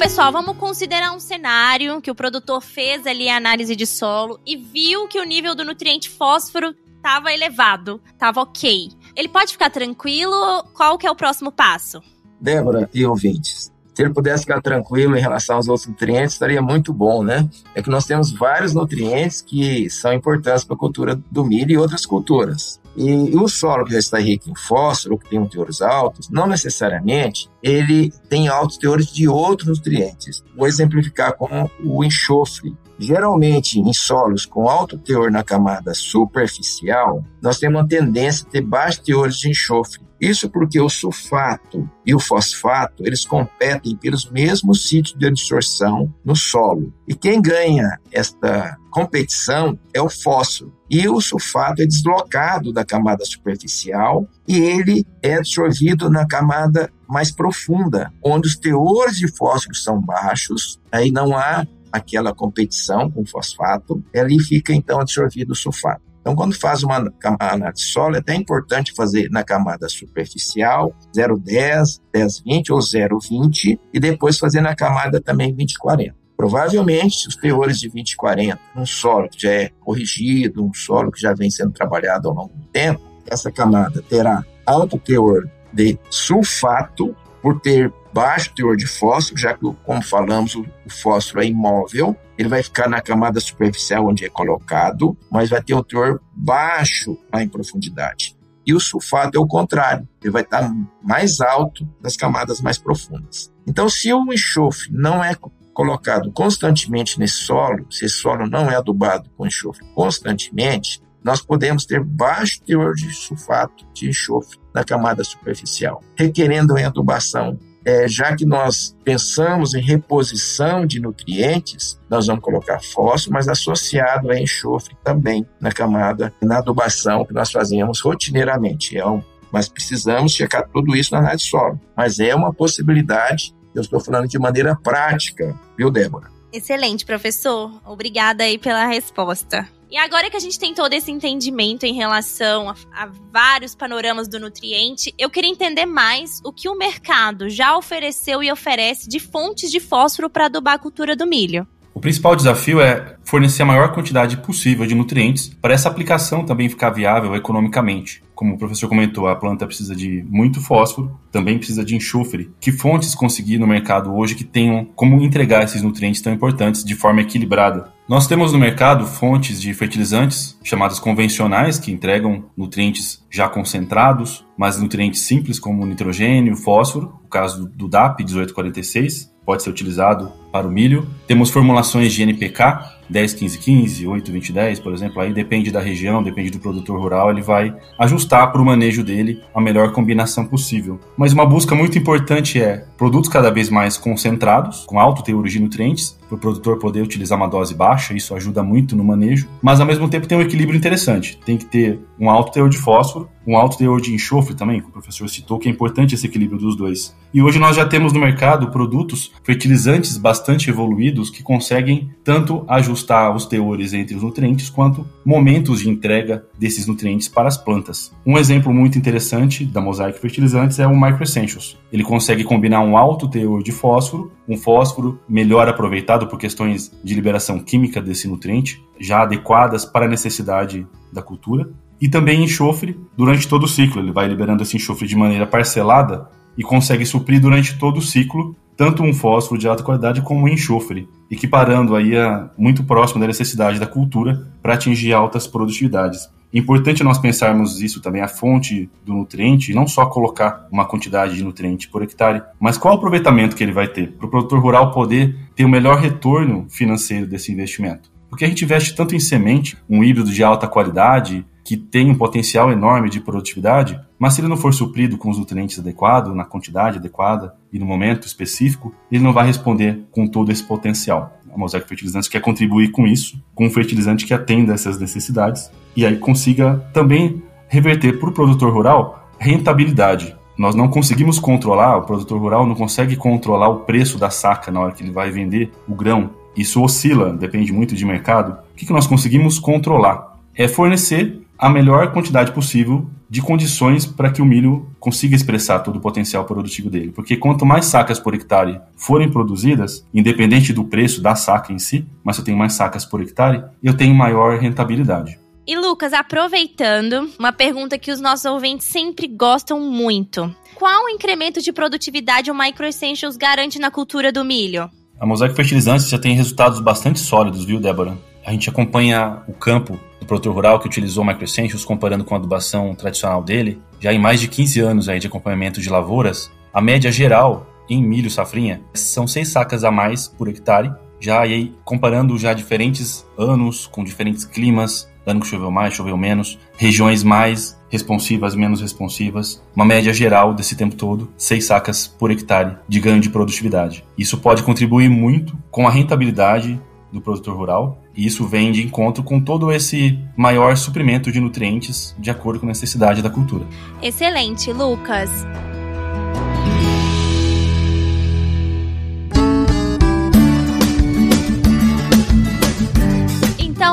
Pessoal, 0.00 0.32
vamos 0.32 0.56
considerar 0.56 1.12
um 1.12 1.20
cenário 1.20 2.00
que 2.00 2.10
o 2.10 2.14
produtor 2.14 2.62
fez 2.62 3.06
ali 3.06 3.28
a 3.28 3.36
análise 3.36 3.76
de 3.76 3.84
solo 3.84 4.40
e 4.46 4.56
viu 4.56 5.06
que 5.06 5.20
o 5.20 5.24
nível 5.24 5.54
do 5.54 5.62
nutriente 5.62 6.08
fósforo 6.08 6.74
estava 6.96 7.30
elevado, 7.30 8.00
estava 8.10 8.40
ok. 8.40 8.88
Ele 9.14 9.28
pode 9.28 9.52
ficar 9.52 9.68
tranquilo? 9.68 10.64
Qual 10.72 10.96
que 10.96 11.06
é 11.06 11.10
o 11.10 11.14
próximo 11.14 11.52
passo? 11.52 12.02
Débora 12.40 12.88
e 12.94 13.04
ouvintes, 13.04 13.70
se 13.92 14.02
ele 14.02 14.14
pudesse 14.14 14.44
ficar 14.44 14.62
tranquilo 14.62 15.14
em 15.18 15.20
relação 15.20 15.56
aos 15.56 15.68
outros 15.68 15.86
nutrientes, 15.86 16.32
estaria 16.32 16.62
muito 16.62 16.94
bom, 16.94 17.22
né? 17.22 17.46
É 17.74 17.82
que 17.82 17.90
nós 17.90 18.06
temos 18.06 18.32
vários 18.32 18.72
nutrientes 18.72 19.42
que 19.42 19.90
são 19.90 20.14
importantes 20.14 20.64
para 20.64 20.76
a 20.76 20.78
cultura 20.78 21.20
do 21.30 21.44
milho 21.44 21.72
e 21.72 21.76
outras 21.76 22.06
culturas. 22.06 22.80
E 23.02 23.34
o 23.34 23.48
solo 23.48 23.86
que 23.86 23.92
já 23.92 23.98
está 23.98 24.18
rico 24.18 24.50
em 24.50 24.54
fósforo, 24.54 25.16
que 25.16 25.30
tem 25.30 25.38
um 25.38 25.48
teores 25.48 25.80
altos, 25.80 26.28
não 26.28 26.46
necessariamente 26.46 27.48
ele 27.62 28.12
tem 28.28 28.46
altos 28.46 28.76
teores 28.76 29.10
de 29.10 29.26
outros 29.26 29.78
nutrientes. 29.78 30.44
Vou 30.54 30.66
exemplificar 30.66 31.34
com 31.34 31.70
o 31.82 32.04
enxofre. 32.04 32.76
Geralmente, 32.98 33.80
em 33.80 33.92
solos 33.94 34.44
com 34.44 34.68
alto 34.68 34.98
teor 34.98 35.30
na 35.30 35.42
camada 35.42 35.94
superficial, 35.94 37.24
nós 37.40 37.58
temos 37.58 37.80
uma 37.80 37.88
tendência 37.88 38.46
a 38.46 38.50
ter 38.50 38.60
baixos 38.60 39.02
teores 39.02 39.36
de 39.36 39.48
enxofre. 39.48 40.02
Isso 40.20 40.50
porque 40.50 40.80
o 40.80 40.88
sulfato 40.88 41.88
e 42.04 42.14
o 42.14 42.20
fosfato, 42.20 43.06
eles 43.06 43.24
competem 43.24 43.96
pelos 43.96 44.30
mesmos 44.30 44.86
sítios 44.86 45.18
de 45.18 45.26
absorção 45.26 46.12
no 46.24 46.36
solo. 46.36 46.92
E 47.08 47.14
quem 47.14 47.40
ganha 47.40 47.98
esta 48.12 48.76
competição 48.90 49.78
é 49.94 50.02
o 50.02 50.10
fósforo. 50.10 50.74
E 50.90 51.08
o 51.08 51.20
sulfato 51.20 51.82
é 51.82 51.86
deslocado 51.86 52.72
da 52.72 52.84
camada 52.84 53.24
superficial 53.24 54.28
e 54.46 54.58
ele 54.58 55.06
é 55.22 55.36
absorvido 55.36 56.10
na 56.10 56.26
camada 56.26 56.92
mais 57.08 57.30
profunda, 57.30 58.12
onde 58.22 58.48
os 58.48 58.56
teores 58.56 59.16
de 59.16 59.28
fósforo 59.28 59.74
são 59.74 60.00
baixos, 60.00 60.78
aí 60.92 61.10
não 61.10 61.36
há 61.36 61.66
aquela 61.92 62.34
competição 62.34 63.10
com 63.10 63.22
o 63.22 63.26
fosfato, 63.26 64.02
ali 64.14 64.38
fica 64.40 64.72
então 64.72 65.00
absorvido 65.00 65.52
o 65.52 65.56
sulfato. 65.56 66.09
Então, 66.20 66.36
quando 66.36 66.54
faz 66.54 66.82
uma 66.82 67.10
análise 67.38 67.82
solo, 67.82 68.16
é 68.16 68.18
até 68.18 68.34
importante 68.34 68.92
fazer 68.94 69.30
na 69.30 69.42
camada 69.42 69.88
superficial, 69.88 70.94
0,10, 71.16 72.00
10,20 72.14 72.70
ou 72.70 72.78
0,20, 72.78 73.78
e 73.92 74.00
depois 74.00 74.38
fazer 74.38 74.60
na 74.60 74.74
camada 74.74 75.20
também 75.20 75.54
20,40. 75.54 76.12
Provavelmente, 76.36 77.28
os 77.28 77.36
teores 77.36 77.78
de 77.78 77.90
20,40, 77.90 78.58
um 78.76 78.86
solo 78.86 79.28
que 79.28 79.42
já 79.42 79.52
é 79.52 79.70
corrigido, 79.80 80.64
um 80.64 80.72
solo 80.72 81.10
que 81.10 81.20
já 81.20 81.34
vem 81.34 81.50
sendo 81.50 81.72
trabalhado 81.72 82.28
ao 82.28 82.34
longo 82.34 82.54
do 82.54 82.66
tempo, 82.68 83.00
essa 83.26 83.50
camada 83.50 84.02
terá 84.02 84.44
alto 84.66 84.98
teor 84.98 85.48
de 85.72 85.98
sulfato, 86.08 87.14
por 87.42 87.60
ter 87.60 87.92
baixo 88.12 88.52
teor 88.54 88.76
de 88.76 88.86
fósforo, 88.86 89.40
já 89.40 89.54
que, 89.54 89.60
como 89.84 90.02
falamos, 90.02 90.54
o, 90.54 90.66
fósforo 90.88 91.42
é 91.42 91.46
imóvel, 91.46 92.16
ele 92.36 92.48
vai 92.48 92.62
ficar 92.62 92.88
na 92.88 93.00
camada 93.00 93.38
superficial 93.38 94.06
onde 94.06 94.24
é 94.24 94.28
colocado, 94.28 95.16
mas 95.30 95.50
vai 95.50 95.62
ter 95.62 95.74
um 95.74 95.82
teor 95.82 96.20
baixo 96.32 97.16
lá 97.32 97.42
em 97.42 97.48
profundidade. 97.48 98.36
E 98.66 98.74
o 98.74 98.80
sulfato 98.80 99.36
é 99.36 99.40
o 99.40 99.46
contrário, 99.46 100.08
ele 100.22 100.30
vai 100.30 100.42
estar 100.42 100.70
mais 101.02 101.40
alto 101.40 101.88
nas 102.02 102.16
camadas 102.16 102.60
mais 102.60 102.78
profundas. 102.78 103.52
Então, 103.66 103.88
se 103.88 104.12
o 104.12 104.32
enxofre 104.32 104.88
não 104.92 105.22
é 105.22 105.34
colocado 105.72 106.30
constantemente 106.32 107.18
nesse 107.18 107.36
solo, 107.36 107.86
se 107.90 108.04
esse 108.04 108.16
solo 108.16 108.46
não 108.46 108.70
é 108.70 108.76
adubado 108.76 109.30
com 109.36 109.46
enxofre 109.46 109.86
constantemente, 109.94 111.02
nós 111.22 111.40
podemos 111.40 111.84
ter 111.84 112.02
baixo 112.02 112.62
teor 112.62 112.94
de 112.94 113.12
sulfato 113.12 113.86
de 113.92 114.08
enxofre 114.08 114.58
na 114.74 114.82
camada 114.84 115.22
superficial, 115.22 116.02
requerendo 116.16 116.76
adubação. 116.76 117.58
É, 117.84 118.06
já 118.06 118.36
que 118.36 118.44
nós 118.44 118.94
pensamos 119.04 119.74
em 119.74 119.80
reposição 119.80 120.84
de 120.84 121.00
nutrientes, 121.00 121.98
nós 122.08 122.26
vamos 122.26 122.42
colocar 122.42 122.80
fósforo, 122.80 123.32
mas 123.32 123.48
associado 123.48 124.30
a 124.30 124.38
enxofre 124.38 124.96
também 125.02 125.46
na 125.60 125.72
camada, 125.72 126.32
na 126.42 126.58
adubação 126.58 127.24
que 127.24 127.32
nós 127.32 127.50
fazemos 127.50 128.00
rotineiramente. 128.00 128.98
É 128.98 129.06
um, 129.06 129.22
mas 129.52 129.68
precisamos 129.68 130.32
checar 130.32 130.68
tudo 130.72 130.94
isso 130.94 131.12
na 131.12 131.20
análise 131.20 131.44
solo. 131.44 131.80
Mas 131.96 132.20
é 132.20 132.34
uma 132.34 132.52
possibilidade, 132.52 133.54
eu 133.74 133.82
estou 133.82 134.00
falando 134.00 134.28
de 134.28 134.38
maneira 134.38 134.76
prática, 134.76 135.54
viu, 135.76 135.90
Débora? 135.90 136.39
Excelente, 136.52 137.04
professor. 137.04 137.80
Obrigada 137.84 138.44
aí 138.44 138.58
pela 138.58 138.86
resposta. 138.86 139.68
E 139.90 139.96
agora 139.96 140.30
que 140.30 140.36
a 140.36 140.40
gente 140.40 140.58
tem 140.58 140.72
todo 140.72 140.92
esse 140.92 141.10
entendimento 141.10 141.84
em 141.84 141.94
relação 141.94 142.70
a, 142.70 142.76
a, 142.92 143.06
vários 143.32 143.74
panoramas 143.74 144.28
do 144.28 144.38
nutriente, 144.38 145.12
eu 145.18 145.28
queria 145.28 145.50
entender 145.50 145.84
mais 145.84 146.40
o 146.44 146.52
que 146.52 146.68
o 146.68 146.76
mercado 146.76 147.48
já 147.50 147.76
ofereceu 147.76 148.40
e 148.40 148.52
oferece 148.52 149.08
de 149.08 149.18
fontes 149.18 149.68
de 149.68 149.80
fósforo 149.80 150.30
para 150.30 150.46
adubar 150.46 150.74
a 150.74 150.78
cultura 150.78 151.16
do 151.16 151.26
milho. 151.26 151.66
O 151.92 152.00
principal 152.00 152.36
desafio 152.36 152.80
é 152.80 153.16
fornecer 153.24 153.62
a 153.62 153.66
maior 153.66 153.92
quantidade 153.92 154.36
possível 154.38 154.86
de 154.86 154.94
nutrientes 154.94 155.48
para 155.60 155.74
essa 155.74 155.88
aplicação 155.88 156.44
também 156.44 156.68
ficar 156.68 156.90
viável 156.90 157.34
economicamente. 157.34 158.22
Como 158.34 158.54
o 158.54 158.58
professor 158.58 158.88
comentou, 158.88 159.28
a 159.28 159.36
planta 159.36 159.66
precisa 159.66 159.94
de 159.94 160.24
muito 160.28 160.60
fósforo, 160.60 161.18
também 161.30 161.58
precisa 161.58 161.84
de 161.84 161.94
enxofre. 161.94 162.50
Que 162.58 162.72
fontes 162.72 163.14
conseguir 163.14 163.58
no 163.58 163.66
mercado 163.66 164.14
hoje 164.14 164.34
que 164.34 164.44
tenham 164.44 164.86
como 164.94 165.20
entregar 165.20 165.62
esses 165.62 165.82
nutrientes 165.82 166.22
tão 166.22 166.32
importantes 166.32 166.82
de 166.82 166.94
forma 166.94 167.20
equilibrada? 167.20 167.92
Nós 168.08 168.26
temos 168.26 168.52
no 168.52 168.58
mercado 168.58 169.06
fontes 169.06 169.60
de 169.60 169.72
fertilizantes 169.74 170.58
chamadas 170.64 170.98
convencionais 170.98 171.78
que 171.78 171.92
entregam 171.92 172.46
nutrientes 172.56 173.24
já 173.30 173.48
concentrados, 173.48 174.44
mas 174.56 174.80
nutrientes 174.80 175.22
simples 175.22 175.58
como 175.58 175.84
nitrogênio, 175.84 176.56
fósforo, 176.56 177.20
o 177.24 177.28
caso 177.28 177.68
do 177.68 177.86
DAP 177.86 178.24
1846, 178.24 179.30
pode 179.50 179.64
ser 179.64 179.70
utilizado 179.70 180.30
para 180.52 180.64
o 180.64 180.70
milho. 180.70 181.08
Temos 181.26 181.50
formulações 181.50 182.12
de 182.12 182.22
NPK 182.22 183.00
10, 183.10 183.34
15, 183.34 183.58
15, 183.58 184.06
8, 184.06 184.32
20, 184.32 184.52
10, 184.52 184.80
por 184.80 184.92
exemplo, 184.92 185.20
aí 185.20 185.32
depende 185.32 185.72
da 185.72 185.80
região, 185.80 186.22
depende 186.22 186.50
do 186.50 186.60
produtor 186.60 187.00
rural, 187.00 187.30
ele 187.30 187.42
vai 187.42 187.74
ajustar 187.98 188.52
para 188.52 188.62
o 188.62 188.64
manejo 188.64 189.02
dele 189.02 189.42
a 189.52 189.60
melhor 189.60 189.92
combinação 189.92 190.46
possível. 190.46 191.00
Mas 191.16 191.32
uma 191.32 191.44
busca 191.44 191.74
muito 191.74 191.98
importante 191.98 192.62
é 192.62 192.84
produtos 192.96 193.28
cada 193.28 193.50
vez 193.50 193.68
mais 193.68 193.98
concentrados, 193.98 194.84
com 194.86 195.00
alto 195.00 195.24
teor 195.24 195.46
de 195.48 195.58
nutrientes, 195.58 196.16
para 196.28 196.36
o 196.36 196.38
produtor 196.38 196.78
poder 196.78 197.02
utilizar 197.02 197.36
uma 197.36 197.48
dose 197.48 197.74
baixa, 197.74 198.14
isso 198.14 198.34
ajuda 198.36 198.62
muito 198.62 198.94
no 198.94 199.02
manejo, 199.02 199.48
mas 199.60 199.80
ao 199.80 199.86
mesmo 199.86 200.08
tempo 200.08 200.28
tem 200.28 200.38
um 200.38 200.42
equilíbrio 200.42 200.78
interessante. 200.78 201.36
Tem 201.44 201.58
que 201.58 201.64
ter 201.64 201.98
um 202.18 202.30
alto 202.30 202.52
teor 202.52 202.68
de 202.68 202.78
fósforo, 202.78 203.28
um 203.46 203.56
alto 203.56 203.78
teor 203.78 204.00
de 204.00 204.12
enxofre 204.12 204.54
também, 204.54 204.80
que 204.80 204.88
o 204.88 204.92
professor 204.92 205.28
citou, 205.28 205.58
que 205.58 205.68
é 205.68 205.72
importante 205.72 206.14
esse 206.14 206.26
equilíbrio 206.26 206.58
dos 206.58 206.76
dois. 206.76 207.16
E 207.32 207.40
hoje 207.40 207.58
nós 207.58 207.76
já 207.76 207.86
temos 207.86 208.12
no 208.12 208.20
mercado 208.20 208.70
produtos 208.70 209.32
fertilizantes 209.42 210.16
bastante 210.16 210.68
evoluídos 210.68 211.30
que 211.30 211.42
conseguem 211.42 212.10
tanto 212.24 212.64
ajustar 212.68 213.34
os 213.34 213.46
teores 213.46 213.92
entre 213.92 214.14
os 214.14 214.22
nutrientes 214.22 214.68
quanto 214.68 215.06
momentos 215.24 215.80
de 215.80 215.88
entrega 215.88 216.44
desses 216.58 216.86
nutrientes 216.86 217.28
para 217.28 217.48
as 217.48 217.56
plantas. 217.56 218.12
Um 218.26 218.36
exemplo 218.36 218.72
muito 218.72 218.98
interessante 218.98 219.64
da 219.64 219.80
Mosaic 219.80 220.18
Fertilizantes 220.18 220.78
é 220.78 220.86
o 220.86 221.00
Micro 221.00 221.22
Essentials. 221.22 221.78
Ele 221.92 222.02
consegue 222.02 222.44
combinar 222.44 222.80
um 222.82 222.96
alto 222.96 223.28
teor 223.28 223.62
de 223.62 223.72
fósforo, 223.72 224.32
um 224.48 224.56
fósforo 224.56 225.20
melhor 225.28 225.68
aproveitado 225.68 226.26
por 226.26 226.38
questões 226.38 226.90
de 227.02 227.14
liberação 227.14 227.58
química 227.58 228.00
desse 228.00 228.28
nutriente, 228.28 228.82
já 228.98 229.22
adequadas 229.22 229.84
para 229.84 230.06
a 230.06 230.08
necessidade 230.08 230.86
da 231.12 231.22
cultura, 231.22 231.70
e 232.00 232.08
também 232.08 232.42
enxofre 232.42 232.98
durante 233.16 233.46
todo 233.46 233.64
o 233.64 233.68
ciclo. 233.68 234.00
Ele 234.00 234.12
vai 234.12 234.26
liberando 234.26 234.62
esse 234.62 234.76
enxofre 234.76 235.06
de 235.06 235.16
maneira 235.16 235.46
parcelada 235.46 236.28
e 236.56 236.62
consegue 236.62 237.04
suprir 237.04 237.40
durante 237.40 237.78
todo 237.78 237.98
o 237.98 238.02
ciclo 238.02 238.56
tanto 238.80 239.02
um 239.02 239.12
fósforo 239.12 239.60
de 239.60 239.68
alta 239.68 239.82
qualidade 239.82 240.22
como 240.22 240.44
um 240.44 240.48
enxofre, 240.48 241.06
equiparando 241.30 241.94
aí 241.94 242.16
a, 242.16 242.48
muito 242.56 242.82
próximo 242.82 243.20
da 243.20 243.26
necessidade 243.26 243.78
da 243.78 243.86
cultura 243.86 244.48
para 244.62 244.72
atingir 244.72 245.12
altas 245.12 245.46
produtividades. 245.46 246.30
Importante 246.52 247.04
nós 247.04 247.18
pensarmos 247.18 247.82
isso 247.82 248.00
também, 248.00 248.22
a 248.22 248.26
fonte 248.26 248.88
do 249.04 249.12
nutriente, 249.12 249.74
não 249.74 249.86
só 249.86 250.06
colocar 250.06 250.66
uma 250.72 250.86
quantidade 250.86 251.36
de 251.36 251.44
nutriente 251.44 251.88
por 251.88 252.02
hectare, 252.02 252.42
mas 252.58 252.78
qual 252.78 252.94
o 252.94 252.96
aproveitamento 252.96 253.54
que 253.54 253.62
ele 253.62 253.70
vai 253.70 253.86
ter, 253.86 254.12
para 254.12 254.26
o 254.26 254.30
produtor 254.30 254.58
rural 254.58 254.92
poder 254.92 255.36
ter 255.54 255.66
o 255.66 255.68
melhor 255.68 255.98
retorno 255.98 256.66
financeiro 256.70 257.26
desse 257.26 257.52
investimento. 257.52 258.10
Porque 258.30 258.46
a 258.46 258.48
gente 258.48 258.64
investe 258.64 258.96
tanto 258.96 259.14
em 259.14 259.20
semente, 259.20 259.76
um 259.90 260.02
híbrido 260.02 260.30
de 260.32 260.42
alta 260.42 260.66
qualidade, 260.66 261.44
que 261.64 261.76
tem 261.76 262.10
um 262.10 262.14
potencial 262.14 262.70
enorme 262.70 263.10
de 263.10 263.20
produtividade, 263.20 264.00
mas 264.18 264.34
se 264.34 264.40
ele 264.40 264.48
não 264.48 264.56
for 264.56 264.72
suprido 264.72 265.16
com 265.16 265.30
os 265.30 265.38
nutrientes 265.38 265.78
adequados, 265.78 266.34
na 266.34 266.44
quantidade 266.44 266.98
adequada 266.98 267.54
e 267.72 267.78
no 267.78 267.86
momento 267.86 268.26
específico, 268.26 268.94
ele 269.10 269.22
não 269.22 269.32
vai 269.32 269.46
responder 269.46 270.04
com 270.10 270.26
todo 270.26 270.50
esse 270.50 270.62
potencial. 270.62 271.38
A 271.52 271.58
Mosaic 271.58 271.88
Fertilizantes 271.88 272.28
quer 272.28 272.40
contribuir 272.40 272.90
com 272.90 273.06
isso, 273.06 273.42
com 273.54 273.66
um 273.66 273.70
fertilizante 273.70 274.26
que 274.26 274.34
atenda 274.34 274.72
essas 274.72 274.98
necessidades 274.98 275.70
e 275.96 276.06
aí 276.06 276.16
consiga 276.16 276.84
também 276.92 277.42
reverter 277.68 278.18
para 278.18 278.28
o 278.28 278.32
produtor 278.32 278.72
rural 278.72 279.28
rentabilidade. 279.38 280.36
Nós 280.56 280.74
não 280.74 280.88
conseguimos 280.88 281.38
controlar, 281.38 281.96
o 281.96 282.02
produtor 282.02 282.38
rural 282.38 282.66
não 282.66 282.74
consegue 282.74 283.16
controlar 283.16 283.68
o 283.70 283.80
preço 283.80 284.18
da 284.18 284.28
saca 284.28 284.70
na 284.70 284.80
hora 284.80 284.92
que 284.92 285.02
ele 285.02 285.10
vai 285.10 285.30
vender 285.30 285.72
o 285.88 285.94
grão. 285.94 286.30
Isso 286.54 286.82
oscila, 286.82 287.32
depende 287.32 287.72
muito 287.72 287.94
de 287.94 288.04
mercado. 288.04 288.52
O 288.52 288.76
que, 288.76 288.84
que 288.84 288.92
nós 288.92 289.06
conseguimos 289.06 289.58
controlar? 289.58 290.36
É 290.54 290.68
fornecer 290.68 291.40
a 291.60 291.68
melhor 291.68 292.10
quantidade 292.10 292.52
possível 292.52 293.06
de 293.28 293.42
condições 293.42 294.06
para 294.06 294.30
que 294.30 294.40
o 294.40 294.46
milho 294.46 294.90
consiga 294.98 295.36
expressar 295.36 295.80
todo 295.80 295.96
o 295.96 296.00
potencial 296.00 296.44
produtivo 296.46 296.88
dele. 296.88 297.12
Porque 297.12 297.36
quanto 297.36 297.66
mais 297.66 297.84
sacas 297.84 298.18
por 298.18 298.34
hectare 298.34 298.80
forem 298.96 299.30
produzidas, 299.30 300.04
independente 300.12 300.72
do 300.72 300.84
preço 300.84 301.20
da 301.20 301.36
saca 301.36 301.70
em 301.70 301.78
si, 301.78 302.06
mas 302.24 302.36
se 302.36 302.40
eu 302.40 302.46
tenho 302.46 302.56
mais 302.56 302.72
sacas 302.72 303.04
por 303.04 303.20
hectare, 303.20 303.62
eu 303.82 303.94
tenho 303.94 304.14
maior 304.14 304.58
rentabilidade. 304.58 305.38
E 305.66 305.76
Lucas, 305.76 306.14
aproveitando, 306.14 307.30
uma 307.38 307.52
pergunta 307.52 307.98
que 307.98 308.10
os 308.10 308.20
nossos 308.20 308.46
ouvintes 308.46 308.86
sempre 308.86 309.28
gostam 309.28 309.78
muito. 309.80 310.52
Qual 310.74 311.10
incremento 311.10 311.60
de 311.60 311.72
produtividade 311.72 312.50
o 312.50 312.54
Micro 312.54 312.86
Essentials 312.86 313.36
garante 313.36 313.78
na 313.78 313.90
cultura 313.90 314.32
do 314.32 314.42
milho? 314.42 314.90
A 315.20 315.26
Mosaic 315.26 315.54
Fertilizantes 315.54 316.08
já 316.08 316.18
tem 316.18 316.34
resultados 316.34 316.80
bastante 316.80 317.20
sólidos, 317.20 317.66
viu, 317.66 317.78
Débora? 317.78 318.16
A 318.44 318.52
gente 318.52 318.68
acompanha 318.68 319.42
o 319.46 319.52
campo 319.52 319.98
do 320.18 320.26
produtor 320.26 320.54
rural 320.54 320.78
que 320.78 320.86
utilizou 320.86 321.24
microessentials 321.24 321.84
comparando 321.84 322.24
com 322.24 322.34
a 322.34 322.38
adubação 322.38 322.94
tradicional 322.94 323.42
dele, 323.42 323.80
já 323.98 324.12
em 324.12 324.18
mais 324.18 324.40
de 324.40 324.48
15 324.48 324.80
anos 324.80 325.08
aí 325.08 325.18
de 325.18 325.26
acompanhamento 325.26 325.80
de 325.80 325.90
lavouras, 325.90 326.50
a 326.72 326.80
média 326.80 327.12
geral 327.12 327.66
em 327.88 328.02
milho 328.02 328.30
safrinha 328.30 328.80
são 328.94 329.26
6 329.26 329.48
sacas 329.48 329.84
a 329.84 329.90
mais 329.90 330.28
por 330.28 330.48
hectare, 330.48 330.92
já 331.20 331.40
aí 331.40 331.74
comparando 331.84 332.38
já 332.38 332.54
diferentes 332.54 333.26
anos 333.36 333.86
com 333.86 334.02
diferentes 334.02 334.44
climas, 334.44 335.10
ano 335.26 335.40
que 335.40 335.46
choveu 335.46 335.70
mais, 335.70 335.94
choveu 335.94 336.16
menos, 336.16 336.58
regiões 336.78 337.22
mais 337.22 337.78
responsivas, 337.90 338.54
menos 338.54 338.80
responsivas, 338.80 339.62
uma 339.74 339.84
média 339.84 340.14
geral 340.14 340.54
desse 340.54 340.76
tempo 340.76 340.94
todo, 340.94 341.30
6 341.36 341.64
sacas 341.64 342.06
por 342.06 342.30
hectare 342.30 342.76
de 342.88 343.00
ganho 343.00 343.20
de 343.20 343.28
produtividade. 343.28 344.04
Isso 344.16 344.38
pode 344.38 344.62
contribuir 344.62 345.10
muito 345.10 345.58
com 345.70 345.86
a 345.86 345.90
rentabilidade 345.90 346.80
do 347.12 347.20
produtor 347.20 347.56
rural, 347.56 348.02
e 348.14 348.26
isso 348.26 348.46
vem 348.46 348.72
de 348.72 348.82
encontro 348.82 349.22
com 349.22 349.40
todo 349.40 349.72
esse 349.72 350.18
maior 350.36 350.76
suprimento 350.76 351.32
de 351.32 351.40
nutrientes 351.40 352.14
de 352.18 352.30
acordo 352.30 352.60
com 352.60 352.66
a 352.66 352.68
necessidade 352.68 353.22
da 353.22 353.30
cultura. 353.30 353.66
Excelente, 354.02 354.72
Lucas. 354.72 355.30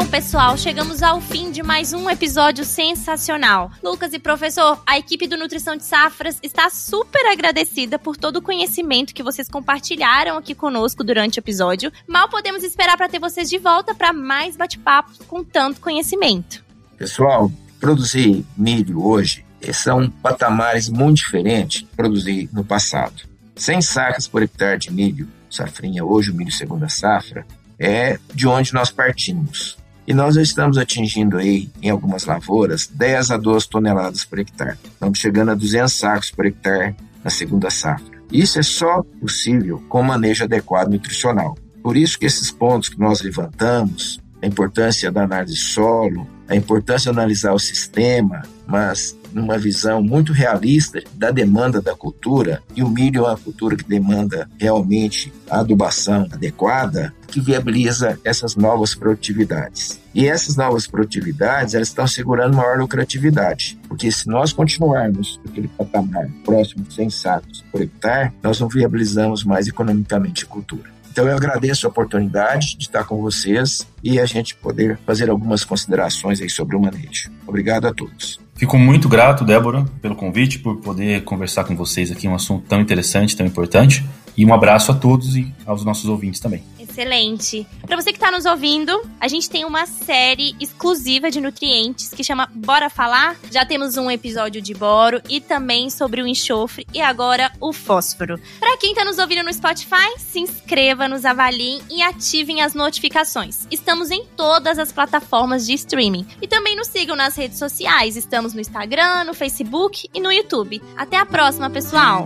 Pessoal, 0.07 0.57
chegamos 0.57 1.03
ao 1.03 1.19
fim 1.19 1.51
de 1.51 1.61
mais 1.61 1.91
um 1.91 2.09
episódio 2.09 2.63
sensacional. 2.63 3.69
Lucas 3.83 4.13
e 4.13 4.19
professor, 4.19 4.81
a 4.85 4.97
equipe 4.97 5.27
do 5.27 5.35
Nutrição 5.35 5.75
de 5.75 5.83
Safras 5.83 6.39
está 6.41 6.69
super 6.69 7.29
agradecida 7.29 7.99
por 7.99 8.15
todo 8.15 8.37
o 8.37 8.41
conhecimento 8.41 9.13
que 9.13 9.21
vocês 9.21 9.49
compartilharam 9.49 10.37
aqui 10.37 10.55
conosco 10.55 11.03
durante 11.03 11.39
o 11.39 11.41
episódio. 11.41 11.91
Mal 12.07 12.29
podemos 12.29 12.63
esperar 12.63 12.95
para 12.95 13.09
ter 13.09 13.19
vocês 13.19 13.49
de 13.49 13.57
volta 13.57 13.93
para 13.93 14.13
mais 14.13 14.55
bate-papos 14.55 15.17
com 15.27 15.43
tanto 15.43 15.81
conhecimento. 15.81 16.63
Pessoal, 16.97 17.51
produzir 17.77 18.45
milho 18.57 19.05
hoje 19.05 19.45
são 19.73 20.09
patamares 20.09 20.87
muito 20.87 21.17
diferentes 21.17 21.81
de 21.81 21.87
produzir 21.87 22.49
no 22.53 22.63
passado. 22.63 23.23
100 23.57 23.81
sacas 23.81 24.27
por 24.27 24.41
hectare 24.41 24.79
de 24.79 24.91
milho, 24.91 25.27
safrinha, 25.49 26.05
hoje 26.05 26.31
o 26.31 26.33
milho 26.33 26.51
segunda 26.51 26.87
safra, 26.87 27.45
é 27.77 28.17
de 28.33 28.47
onde 28.47 28.73
nós 28.73 28.89
partimos. 28.89 29.77
E 30.07 30.13
nós 30.13 30.35
já 30.35 30.41
estamos 30.41 30.77
atingindo 30.77 31.37
aí, 31.37 31.69
em 31.81 31.89
algumas 31.89 32.23
lavouras, 32.23 32.87
10 32.87 33.31
a 33.31 33.35
12 33.35 33.67
toneladas 33.67 34.23
por 34.23 34.39
hectare. 34.39 34.77
Estamos 34.85 35.19
chegando 35.19 35.51
a 35.51 35.53
200 35.53 35.91
sacos 35.91 36.31
por 36.31 36.45
hectare 36.45 36.95
na 37.21 37.29
segunda 37.29 37.69
safra. 37.69 38.17
Isso 38.31 38.57
é 38.57 38.63
só 38.63 39.03
possível 39.19 39.83
com 39.89 40.01
manejo 40.01 40.45
adequado 40.45 40.87
nutricional. 40.87 41.57
Por 41.83 41.97
isso 41.97 42.17
que 42.17 42.25
esses 42.25 42.49
pontos 42.49 42.87
que 42.87 42.97
nós 42.97 43.21
levantamos, 43.21 44.21
a 44.41 44.47
importância 44.47 45.11
da 45.11 45.23
análise 45.23 45.57
solo, 45.57 46.25
a 46.47 46.55
importância 46.55 47.11
de 47.11 47.19
analisar 47.19 47.51
o 47.51 47.59
sistema, 47.59 48.43
mas 48.65 49.13
numa 49.37 49.57
visão 49.57 50.01
muito 50.01 50.33
realista 50.33 51.01
da 51.13 51.31
demanda 51.31 51.81
da 51.81 51.95
cultura, 51.95 52.61
e 52.75 52.83
o 52.83 52.89
milho 52.89 53.25
é 53.25 53.29
uma 53.29 53.37
cultura 53.37 53.75
que 53.75 53.83
demanda 53.83 54.49
realmente 54.59 55.31
a 55.49 55.59
adubação 55.59 56.27
adequada, 56.31 57.13
que 57.27 57.39
viabiliza 57.39 58.19
essas 58.23 58.55
novas 58.55 58.95
produtividades. 58.95 59.99
E 60.13 60.27
essas 60.27 60.55
novas 60.55 60.87
produtividades, 60.87 61.75
elas 61.75 61.89
estão 61.89 62.07
segurando 62.07 62.57
maior 62.57 62.79
lucratividade, 62.79 63.77
porque 63.87 64.11
se 64.11 64.27
nós 64.27 64.51
continuarmos 64.51 65.39
aquele 65.47 65.67
patamar 65.67 66.27
próximo 66.43 66.83
de 66.83 66.93
100 66.93 67.09
sacos 67.09 67.65
por 67.71 67.81
hectare, 67.81 68.33
nós 68.41 68.59
não 68.59 68.67
viabilizamos 68.67 69.43
mais 69.43 69.67
economicamente 69.67 70.45
a 70.45 70.47
cultura. 70.47 70.97
Então 71.17 71.27
eu 71.27 71.35
agradeço 71.35 71.87
a 71.87 71.89
oportunidade 71.89 72.77
de 72.77 72.83
estar 72.83 73.03
com 73.03 73.19
vocês 73.19 73.87
e 74.03 74.19
a 74.19 74.25
gente 74.27 74.55
poder 74.55 74.99
fazer 75.03 75.31
algumas 75.31 75.65
considerações 75.65 76.39
aí 76.39 76.49
sobre 76.49 76.75
o 76.75 76.79
manejo. 76.79 77.31
Obrigado 77.47 77.87
a 77.87 77.93
todos. 77.93 78.39
Fico 78.57 78.75
muito 78.77 79.07
grato, 79.07 79.45
Débora, 79.45 79.85
pelo 80.01 80.15
convite, 80.15 80.57
por 80.57 80.77
poder 80.77 81.23
conversar 81.23 81.63
com 81.63 81.75
vocês 81.75 82.11
aqui 82.11 82.27
um 82.27 82.33
assunto 82.33 82.65
tão 82.67 82.81
interessante, 82.81 83.37
tão 83.37 83.45
importante. 83.45 84.03
E 84.35 84.43
um 84.45 84.53
abraço 84.53 84.91
a 84.91 84.95
todos 84.95 85.35
e 85.35 85.53
aos 85.65 85.85
nossos 85.85 86.05
ouvintes 86.05 86.39
também. 86.39 86.63
Excelente. 86.97 87.67
Para 87.85 87.95
você 87.95 88.11
que 88.11 88.17
está 88.17 88.31
nos 88.31 88.45
ouvindo, 88.45 88.99
a 89.19 89.27
gente 89.27 89.47
tem 89.47 89.63
uma 89.63 89.85
série 89.85 90.55
exclusiva 90.59 91.29
de 91.29 91.39
nutrientes 91.39 92.09
que 92.09 92.23
chama 92.23 92.49
Bora 92.51 92.89
Falar. 92.89 93.37
Já 93.51 93.63
temos 93.63 93.97
um 93.97 94.09
episódio 94.09 94.59
de 94.59 94.73
boro 94.73 95.21
e 95.29 95.39
também 95.39 95.91
sobre 95.91 96.23
o 96.23 96.27
enxofre 96.27 96.87
e 96.91 96.99
agora 96.99 97.51
o 97.61 97.71
fósforo. 97.71 98.39
Para 98.59 98.77
quem 98.77 98.93
está 98.93 99.05
nos 99.05 99.19
ouvindo 99.19 99.43
no 99.43 99.53
Spotify, 99.53 100.17
se 100.17 100.39
inscreva, 100.39 101.07
nos 101.07 101.23
avaliem 101.23 101.81
e 101.87 102.01
ativem 102.01 102.63
as 102.63 102.73
notificações. 102.73 103.67
Estamos 103.69 104.09
em 104.09 104.25
todas 104.35 104.79
as 104.79 104.91
plataformas 104.91 105.67
de 105.67 105.73
streaming 105.73 106.25
e 106.41 106.47
também 106.47 106.75
nos 106.75 106.87
sigam 106.87 107.15
nas 107.15 107.35
redes 107.35 107.59
sociais. 107.59 108.17
Estamos 108.17 108.55
no 108.55 108.59
Instagram, 108.59 109.25
no 109.25 109.35
Facebook 109.35 110.09
e 110.11 110.19
no 110.19 110.31
YouTube. 110.31 110.81
Até 110.95 111.17
a 111.17 111.27
próxima, 111.27 111.69
pessoal. 111.69 112.25